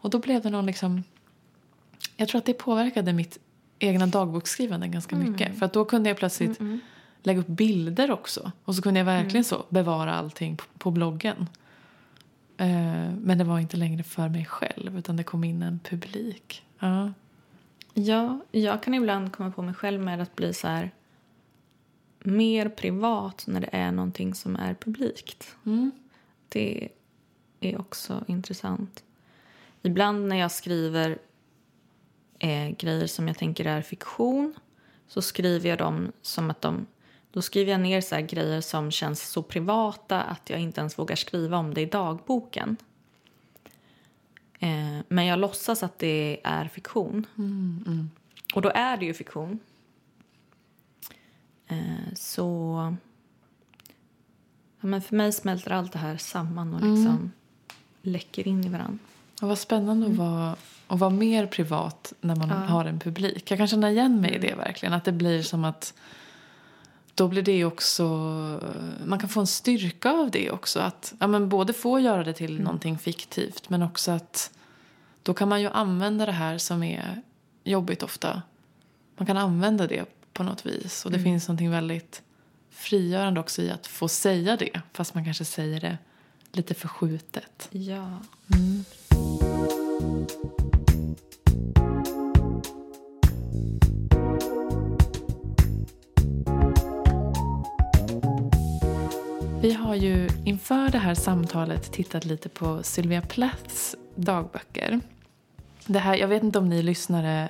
[0.00, 1.02] och då blev det någon liksom,
[2.16, 3.38] jag tror att det påverkade mitt
[3.78, 5.30] egna dagboksskrivande ganska mm.
[5.30, 5.58] mycket.
[5.58, 6.80] För att då kunde jag plötsligt mm, mm.
[7.22, 8.52] lägga upp bilder också.
[8.64, 9.44] Och så kunde jag verkligen mm.
[9.44, 11.48] så bevara allting på, på bloggen.
[12.56, 16.62] Eh, men det var inte längre för mig själv utan det kom in en publik.
[16.78, 17.12] Ja.
[17.94, 20.90] ja, jag kan ibland komma på mig själv med att bli så här
[22.24, 25.56] mer privat när det är någonting som är publikt.
[25.66, 25.90] Mm.
[26.48, 26.88] Det
[27.60, 29.04] är också intressant.
[29.82, 31.18] Ibland när jag skriver
[32.44, 34.54] eh, grejer som jag tänker är fiktion
[35.08, 36.86] så skriver jag dem som att de...
[37.30, 41.16] Då skriver jag ner så grejer som känns så privata att jag inte ens vågar
[41.16, 42.76] skriva om det i dagboken.
[44.58, 47.26] Eh, men jag låtsas att det är fiktion.
[47.38, 48.10] Mm, mm.
[48.54, 49.58] Och då är det ju fiktion.
[51.66, 52.96] Eh, så...
[54.80, 57.30] Ja, men för mig smälter allt det här samman och liksom mm.
[58.02, 58.98] läcker in i varandra.
[59.42, 60.20] Och vad spännande mm.
[60.20, 60.56] att, vara,
[60.86, 62.54] att vara mer privat när man ja.
[62.54, 63.50] har en publik.
[63.50, 64.92] Jag kan känna igen mig i det verkligen.
[64.92, 65.94] Att det blir som att
[67.14, 68.04] då blir det också,
[69.04, 70.80] man kan få en styrka av det också.
[70.80, 72.64] Att ja, men både få göra det till mm.
[72.64, 74.50] någonting fiktivt men också att
[75.22, 77.22] då kan man ju använda det här som är
[77.64, 78.42] jobbigt ofta.
[79.16, 81.04] Man kan använda det på något vis.
[81.04, 81.24] Och det mm.
[81.24, 82.22] finns någonting väldigt
[82.70, 85.98] frigörande också i att få säga det fast man kanske säger det
[86.52, 87.68] lite förskjutet.
[87.70, 88.18] Ja.
[88.54, 88.84] Mm.
[99.64, 105.00] Vi har ju inför det här samtalet tittat lite på Sylvia Plaths dagböcker.
[105.86, 107.48] Det här, jag vet inte om ni lyssnare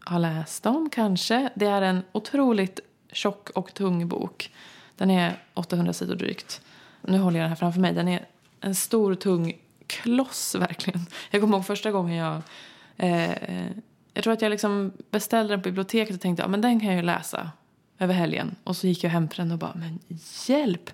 [0.00, 1.50] har läst dem kanske.
[1.54, 2.80] Det är en otroligt
[3.12, 4.50] tjock och tung bok.
[4.96, 6.60] Den är 800 sidor drygt.
[7.02, 7.92] Nu håller jag den här framför mig.
[7.92, 8.26] Den är
[8.60, 9.52] en stor tung
[9.86, 11.06] kloss verkligen.
[11.30, 12.42] Jag kommer ihåg första gången jag
[12.96, 13.66] eh,
[14.14, 16.88] jag tror att jag liksom beställde den på biblioteket och tänkte ja, men den kan
[16.88, 17.50] jag ju läsa
[17.98, 18.56] över helgen.
[18.64, 19.98] Och så gick jag hem till den och bara men
[20.48, 20.90] hjälp!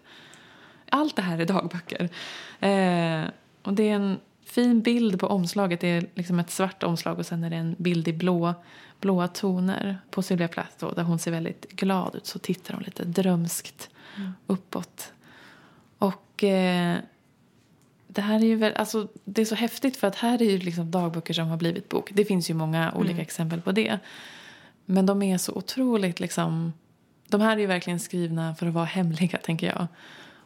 [0.91, 2.09] Allt det här är dagböcker.
[2.61, 3.31] Eh,
[3.63, 5.81] och det är en fin bild på omslaget.
[5.81, 8.55] Det är liksom ett svart omslag och sen är det en bild i blå,
[9.01, 12.27] blåa toner på Sylvia Plath då, där hon ser väldigt glad ut.
[12.27, 14.33] Så tittar hon lite drömskt mm.
[14.47, 15.13] uppåt.
[15.99, 16.99] Och eh,
[18.07, 20.59] det här är ju väl, alltså, det är så häftigt för att här är ju
[20.59, 22.11] liksom dagböcker som har blivit bok.
[22.13, 23.23] Det finns ju många olika mm.
[23.23, 23.99] exempel på det.
[24.85, 26.73] Men de är så otroligt liksom,
[27.29, 29.87] de här är ju verkligen skrivna för att vara hemliga tänker jag.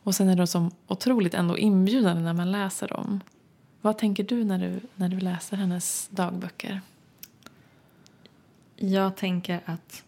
[0.05, 3.20] Och sen är de så otroligt ändå inbjudande när man läser dem.
[3.80, 6.80] Vad tänker du när du, när du läser hennes dagböcker?
[8.76, 10.05] Jag tänker att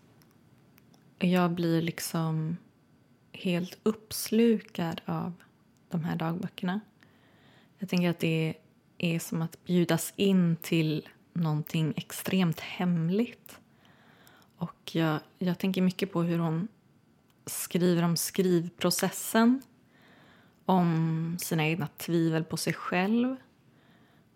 [1.18, 2.56] jag blir liksom
[3.32, 5.32] helt uppslukad av
[5.88, 6.80] de här dagböckerna.
[7.78, 8.54] Jag tänker att det
[8.98, 13.58] är som att bjudas in till någonting extremt hemligt.
[14.56, 16.68] Och jag, jag tänker mycket på hur hon
[17.46, 19.62] skriver om skrivprocessen
[20.66, 23.36] om sina egna tvivel på sig själv.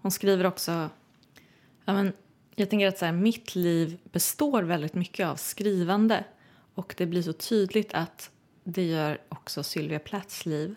[0.01, 0.91] Hon skriver också...
[1.85, 2.13] Ja, men,
[2.55, 6.25] jag tänker att så här, mitt liv består väldigt mycket av skrivande.
[6.75, 8.31] Och det blir så tydligt att
[8.65, 10.75] det gör också Sylvia Plaths liv.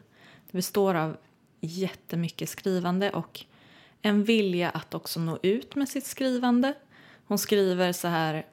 [0.52, 1.18] Det består av
[1.60, 3.46] jättemycket skrivande och
[4.02, 6.74] en vilja att också nå ut med sitt skrivande.
[7.26, 8.46] Hon skriver så här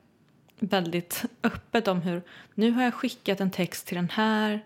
[0.58, 2.22] väldigt öppet om hur
[2.54, 4.64] nu har jag skickat en text till den här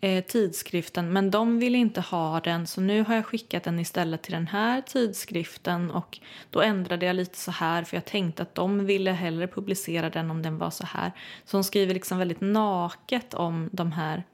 [0.00, 4.22] eh, tidskriften men de vill inte ha den så nu har jag skickat den istället
[4.22, 6.18] till den här tidskriften och
[6.50, 10.30] då ändrade jag lite så här för jag tänkte att de ville hellre publicera den
[10.30, 11.12] om den var så här.
[11.44, 14.24] Så hon skriver liksom väldigt naket om de här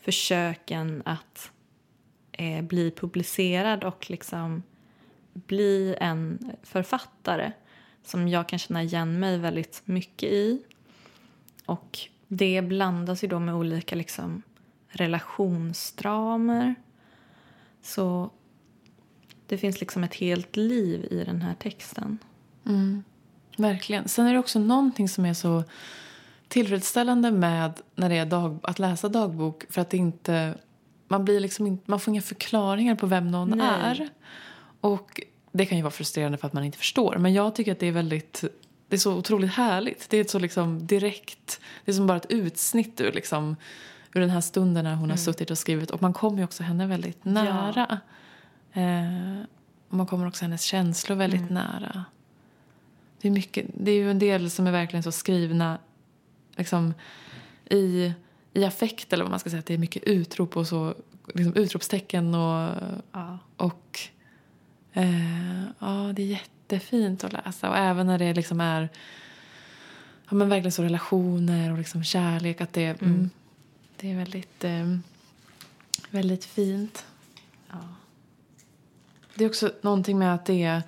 [0.00, 1.50] försöken att
[2.32, 4.62] eh, bli publicerad och liksom
[5.32, 7.52] bli en författare
[8.02, 10.62] som jag kan känna igen mig väldigt mycket i.
[11.66, 11.98] Och
[12.28, 14.42] det blandas ju då med olika liksom,
[14.96, 16.74] relationsdramer.
[17.82, 18.30] Så
[19.46, 22.18] det finns liksom ett helt liv i den här texten.
[22.66, 23.04] Mm,
[23.56, 24.08] verkligen.
[24.08, 25.64] Sen är det också någonting som är så
[26.48, 30.54] tillfredsställande med när det är dag, att läsa dagbok för att inte
[31.08, 33.68] man, blir liksom in, man får inga förklaringar på vem någon Nej.
[33.68, 34.08] är.
[34.80, 35.22] Och
[35.52, 37.16] det kan ju vara frustrerande för att man inte förstår.
[37.18, 38.44] Men jag tycker att det är väldigt
[38.88, 40.10] det är så otroligt härligt.
[40.10, 43.56] Det är så liksom direkt, det är som bara ett utsnitt ur, liksom,
[44.16, 45.90] ur den här stunden när hon har suttit och skrivit.
[45.90, 48.00] Och man kommer ju också henne väldigt nära.
[48.72, 49.42] Eh,
[49.88, 52.04] och man kommer också hennes känslor väldigt nära.
[53.20, 55.78] Det är, mycket, det är ju en del som är verkligen så skrivna
[56.56, 56.94] liksom,
[57.64, 58.12] i,
[58.52, 59.60] i affekt eller vad man ska säga.
[59.60, 60.94] Att det är mycket utrop och så,
[61.34, 62.74] liksom utropstecken och,
[63.12, 63.38] Ja.
[63.56, 64.00] och
[64.92, 67.70] eh, ja, det är jättefint att läsa.
[67.70, 68.88] Och även när det liksom är
[70.28, 72.60] ja, men verkligen så relationer och liksom kärlek.
[72.60, 73.30] Att det, mm.
[73.96, 74.96] Det är väldigt, eh,
[76.10, 77.06] väldigt fint.
[77.68, 77.76] Ja.
[79.34, 80.82] Det är också någonting med att det är,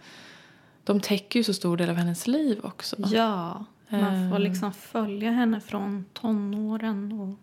[0.84, 2.96] de täcker ju så stor del av hennes liv också.
[2.98, 4.40] ja, man får Eh.
[4.40, 7.34] liksom följa henne från tonåren och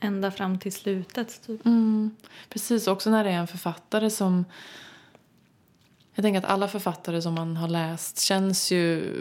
[0.00, 1.42] ända fram till slutet.
[1.46, 1.66] Typ.
[1.66, 2.16] Mm,
[2.48, 4.44] precis, också när det är en författare som...
[6.14, 9.14] Jag tänker att alla författare som man har läst känns ju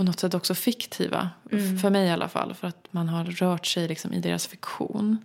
[0.00, 1.30] på något sätt också fiktiva.
[1.50, 4.46] F- För mig i alla fall, för att man har rört sig liksom i deras
[4.46, 5.18] fiktion.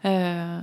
[0.00, 0.58] Eh,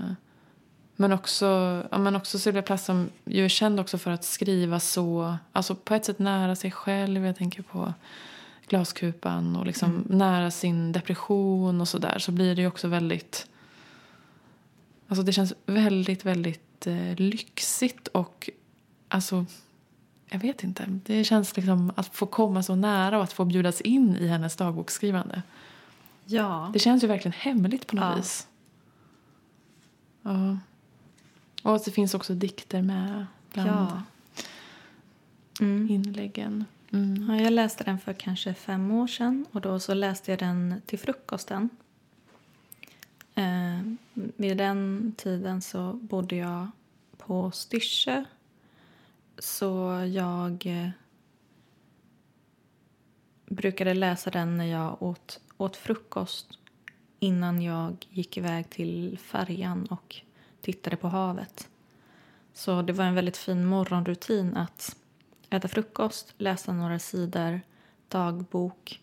[0.96, 1.46] men också,
[1.92, 5.76] ja, men också Sylvia Plath som ju är känd också för att skriva så, alltså
[5.76, 7.26] på ett sätt nära sig själv.
[7.26, 7.94] Jag tänker på
[8.68, 12.20] Glaskupan och liksom nära sin depression och sådär.
[12.20, 13.48] Så blir det ju också väldigt
[15.08, 18.50] Alltså det känns väldigt, väldigt eh, lyxigt och
[19.10, 19.46] alltså,
[20.30, 20.86] jag vet inte.
[20.88, 24.56] Det känns liksom att få komma så nära och att få bjudas in i hennes
[24.56, 25.42] dagboksskrivande.
[26.26, 26.70] Ja.
[26.74, 28.16] Det känns ju verkligen hemligt på något Ja.
[28.16, 28.48] vis.
[30.22, 30.58] Ja.
[31.64, 34.02] Och att det finns också dikter med bland ja.
[35.60, 35.90] Mm.
[35.90, 36.66] inläggen.
[36.92, 37.30] Mm.
[37.30, 40.82] Ja, jag läste den för kanske fem år sedan och då så läste jag den
[40.86, 41.70] till frukosten.
[43.36, 43.80] Eh,
[44.14, 46.68] vid den tiden så bodde jag
[47.18, 48.24] på Styrsö
[49.40, 50.90] så jag eh,
[53.46, 56.48] brukade läsa den när jag åt, åt frukost
[57.20, 60.16] innan jag gick iväg till färjan och
[60.62, 61.70] tittade på havet.
[62.54, 64.96] Så det var en väldigt fin morgonrutin att
[65.50, 67.62] äta frukost, läsa några sidor,
[68.08, 69.02] dagbok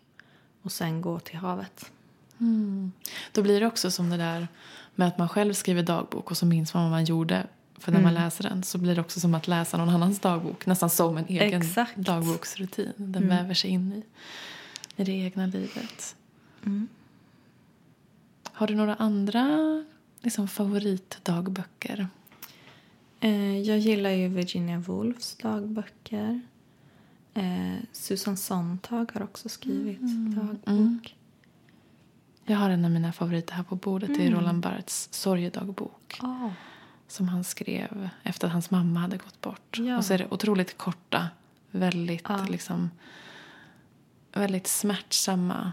[0.62, 1.92] och sen gå till havet.
[2.40, 2.92] Mm.
[3.32, 4.48] Då blir det också som det där
[4.94, 7.46] med att man själv skriver dagbok och så minns man vad man gjorde.
[7.78, 8.24] För när man Mm.
[8.24, 10.66] läser den så blir det också som att läsa någon annans dagbok.
[10.66, 11.96] Nästan som en egen Exakt.
[11.96, 12.92] dagboksrutin.
[12.96, 13.28] Den Mm.
[13.36, 14.02] väver sig in i,
[15.02, 16.16] i det egna livet.
[16.64, 16.88] Mm.
[18.52, 19.84] Har du några andra
[20.20, 22.08] liksom, favoritdagböcker?
[23.20, 26.40] Eh, jag gillar ju Virginia Woolfs dagböcker.
[27.34, 30.00] Eh, Susan Sontag har också skrivit
[30.36, 30.66] dagbok.
[30.68, 30.98] Mm.
[32.44, 34.08] Jag har en av mina favoriter här på bordet.
[34.14, 34.38] Det är Mm.
[34.40, 36.18] Roland Barths sorgedagbok.
[36.22, 36.50] Ah,
[37.12, 39.78] Som han skrev efter att hans mamma hade gått bort.
[39.78, 39.96] Ja.
[39.96, 41.28] Och så är det otroligt korta,
[41.70, 42.46] väldigt, Ja.
[42.50, 42.90] liksom,
[44.32, 45.72] väldigt smärtsamma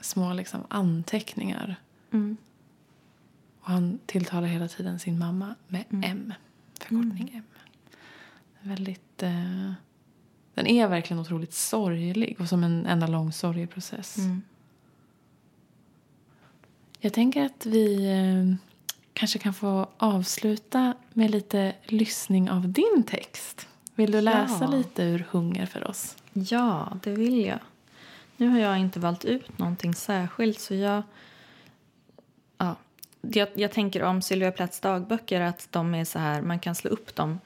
[0.00, 1.76] små liksom, anteckningar.
[2.12, 2.36] mm.
[3.60, 6.10] Och han tilltalar hela tiden sin mamma med Mm.
[6.10, 6.32] M.
[6.80, 7.44] Förkortning M.
[8.60, 9.72] Väldigt, eh,
[10.54, 14.18] den är verkligen otroligt sorglig och som en enda lång sorgeprocess.
[14.18, 14.42] Mm.
[17.00, 18.56] Jag tänker att vi eh,
[19.16, 23.68] kanske kan få avsluta med lite lyssning av din text.
[23.94, 24.66] Vill du läsa Ja.
[24.70, 26.16] lite ur Hunger för oss?
[26.32, 27.58] Ja, det vill jag.
[28.36, 31.02] Nu har jag inte valt ut någonting särskilt så jag...
[32.58, 32.76] Ja,
[33.20, 36.90] jag, jag tänker om Sylvia Plaths dagböcker att de är så här, man kan slå
[36.90, 37.40] upp dem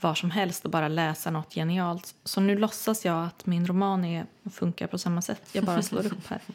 [0.00, 2.14] var som helst och bara läsa något genialt.
[2.24, 5.42] Så nu låtsas jag att min roman är, funkar på samma sätt.
[5.52, 6.40] Jag bara slår upp här.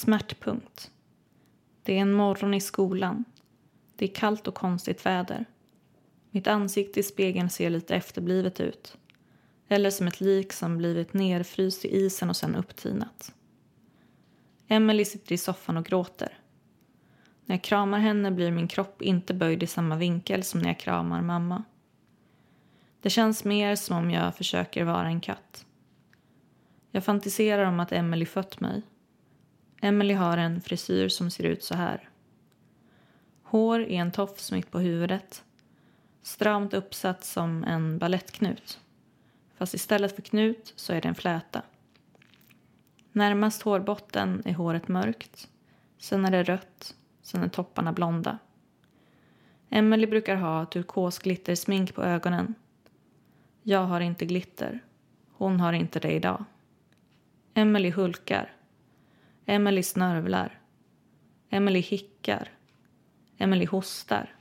[0.00, 0.90] Smärtpunkt.
[1.82, 3.24] Det är en morgon i skolan.
[3.96, 5.44] Det är kallt och konstigt väder.
[6.30, 8.96] Mitt ansikte i spegeln ser lite efterblivet ut.
[9.68, 13.34] Eller som ett lik som blivit nerfryst i isen och sen upptinat.
[14.68, 16.38] Emily sitter i soffan och gråter.
[17.44, 20.80] När jag kramar henne blir min kropp inte böjd i samma vinkel som när jag
[20.80, 21.64] kramar mamma.
[23.00, 25.66] Det känns mer som om jag försöker vara en katt.
[26.90, 28.82] Jag fantiserar om att Emily fött mig.
[29.80, 32.08] Emily har en frisyr som ser ut så här.
[33.42, 35.44] Hår i en tofs mitt på huvudet.
[36.22, 38.80] Stramt uppsatt som en ballettknut.
[39.54, 41.62] Fast istället för knut så är det en fläta.
[43.12, 45.48] Närmast hårbotten är håret mörkt.
[45.98, 46.94] Sen är det rött.
[47.22, 48.38] Sen är topparna blonda.
[49.68, 52.54] Emily brukar ha turkosglittersmink på ögonen.
[53.62, 54.80] Jag har inte glitter.
[55.32, 56.44] Hon har inte det idag.
[57.54, 58.52] Emily hulkar.
[59.50, 60.60] Emily snörvlar.
[61.48, 62.48] Emily hickar.
[63.38, 64.34] Emily hostar.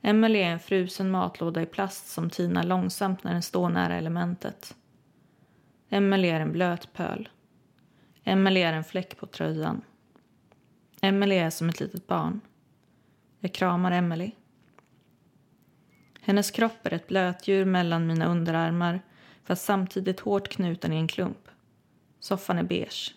[0.00, 4.76] Emily är en frusen matlåda i plast som tinar långsamt när den står nära elementet.
[5.88, 7.28] Emelie är en blöt pöl.
[8.24, 9.82] Emelie är en fläck på tröjan.
[11.00, 12.40] Emelie är som ett litet barn.
[13.40, 14.32] Jag kramar Emelie.
[16.20, 19.00] Hennes kropp är ett blötdjur mellan mina underarmar
[19.44, 21.48] fast samtidigt hårt knuten i en klump.
[22.20, 23.14] Soffan är beige.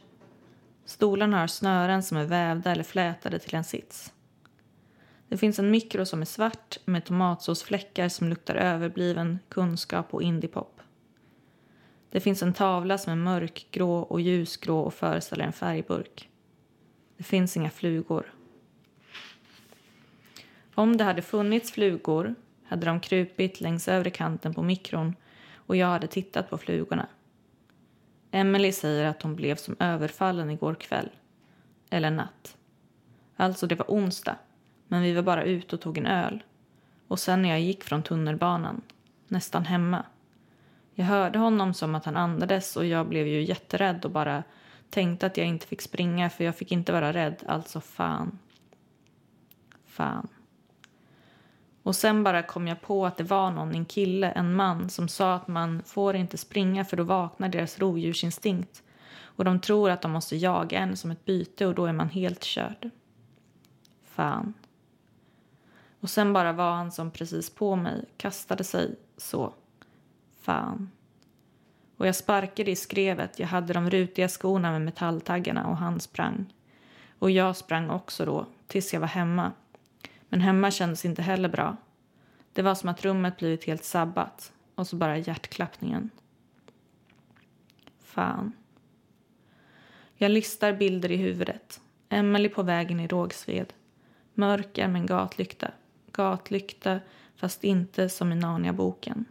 [0.85, 4.13] Stolarna har snören som är vävda eller flätade till en sits.
[5.27, 10.81] Det finns en mikro som är svart med tomatsåsfläckar som luktar överbliven kunskap och indiepop.
[12.09, 16.29] Det finns en tavla som är mörkgrå och ljusgrå och föreställer en färgburk.
[17.17, 18.33] Det finns inga flugor.
[20.75, 25.15] Om det hade funnits flugor hade de krupit längs övre kanten på mikron
[25.55, 27.07] och jag hade tittat på flugorna.
[28.35, 31.09] Emily säger att hon blev som överfallen igår kväll.
[31.89, 32.57] Eller natt.
[33.35, 34.35] Alltså, det var onsdag,
[34.87, 36.43] men vi var bara ute och tog en öl.
[37.07, 38.81] Och sen när jag gick från tunnelbanan,
[39.27, 40.05] nästan hemma.
[40.93, 44.43] Jag hörde honom som att han andades och jag blev ju jätterädd och bara
[44.89, 48.39] tänkte att jag inte fick springa för jag fick inte vara rädd, alltså fan.
[49.85, 50.27] Fan.
[51.85, 55.07] Och sen bara kom jag på att det var någon, en kille, en man som
[55.07, 58.83] sa att man får inte springa för då vaknar deras rovdjursinstinkt.
[59.21, 62.09] Och de tror att de måste jaga en som ett byte och då är man
[62.09, 62.89] helt körd.
[64.03, 64.53] Fan.
[65.99, 69.53] Och sen bara var han som precis på mig, kastade sig så.
[70.41, 70.91] Fan.
[71.97, 76.53] Och jag sparkade i skrevet, jag hade de rutiga skorna med metalltaggarna och han sprang.
[77.19, 79.51] Och jag sprang också då, tills jag var hemma.
[80.35, 81.77] Men hemma kändes inte heller bra.
[82.53, 84.53] Det var som att rummet blivit helt sabbat.
[84.75, 86.09] Och så bara hjärtklappningen.
[88.03, 88.51] Fan.
[90.15, 91.81] Jag listar bilder i huvudet.
[92.09, 93.73] Emelie på vägen i Rågsved.
[94.33, 95.71] Mörker med en gatlykta.
[96.11, 96.99] Gatlykta,
[97.35, 99.25] fast inte som i Narnia-boken.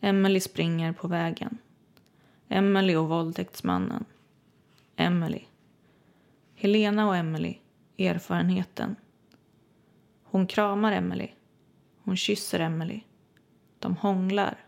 [0.00, 1.58] Emelie springer på vägen.
[2.48, 4.04] Emelie och våldtäktsmannen.
[4.96, 5.44] Emelie.
[6.54, 7.58] Helena och Emelie.
[7.98, 8.96] Erfarenheten.
[10.36, 11.28] Hon kramar Emily.
[12.04, 13.00] Hon kysser Emily.
[13.78, 14.64] De hånglar.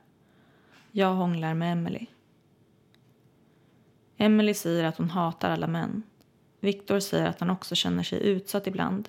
[0.91, 2.07] Jag hånglar med Emily.
[4.17, 6.03] Emily säger att hon hatar alla män.
[6.61, 9.09] Viktor säger att han också känner sig utsatt ibland.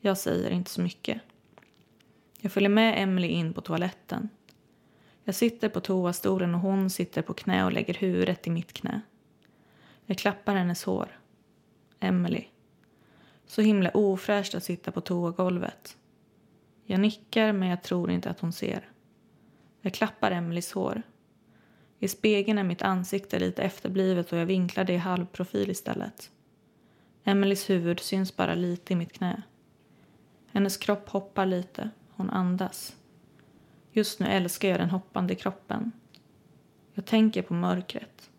[0.00, 1.22] Jag säger inte så mycket.
[2.40, 4.28] Jag följer med Emily in på toaletten.
[5.24, 9.00] Jag sitter på toastolen och hon sitter på knä och lägger huvudet i mitt knä.
[10.06, 11.20] Jag klappar hennes hår.
[12.00, 12.44] Emily.
[13.46, 15.96] Så himla ofräscht att sitta på toagolvet.
[16.84, 18.90] Jag nickar men jag tror inte att hon ser.
[19.80, 21.02] Jag klappar Emelies hår.
[21.98, 26.30] I spegeln är mitt ansikte lite efterblivet och jag vinklar det i halvprofil istället.
[27.24, 29.42] Emelies huvud syns bara lite i mitt knä.
[30.46, 31.90] Hennes kropp hoppar lite.
[32.10, 32.96] Hon andas.
[33.92, 35.92] Just nu älskar jag den hoppande kroppen.
[36.94, 38.30] Jag tänker på mörkret.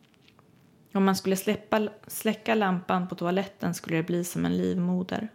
[0.98, 5.28] Om man skulle släppa, släcka lampan på toaletten skulle det bli som en livmoder.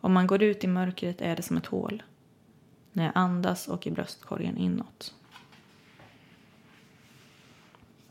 [0.00, 2.02] Om man går ut i mörkret är det som ett hål.
[2.92, 5.14] När jag andas och i bröstkorgen inåt.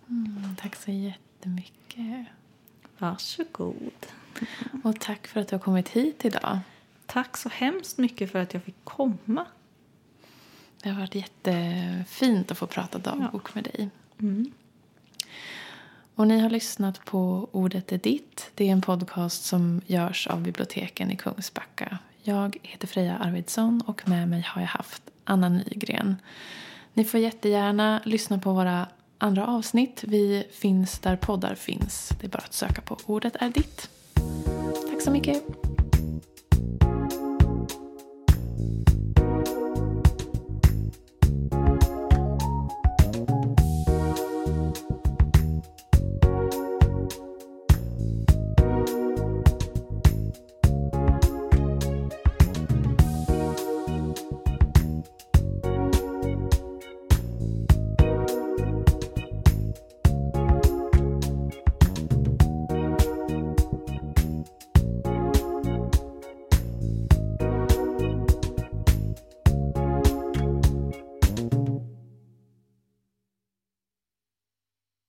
[0.09, 2.27] Mm, tack så jättemycket.
[2.97, 4.05] Varsågod.
[4.83, 6.59] Och tack för att du har kommit hit idag.
[7.05, 9.45] Tack så hemskt mycket för att jag fick komma.
[10.83, 13.51] Det har varit jättefint att få prata dagbok ja.
[13.53, 13.89] med dig.
[14.19, 14.51] Mm.
[16.15, 18.51] Och ni har lyssnat på Ordet är ditt.
[18.55, 21.97] Det är en podcast som görs av biblioteken i Kungsbacka.
[22.23, 26.15] Jag heter Freja Arvidsson och med mig har jag haft Anna Nygren.
[26.93, 28.87] Ni får jättegärna lyssna på våra
[29.17, 30.03] andra avsnitt.
[30.07, 32.09] Vi finns där poddar finns.
[32.21, 33.89] Det är bara att söka på Ordet är ditt.
[34.91, 35.43] Tack så mycket.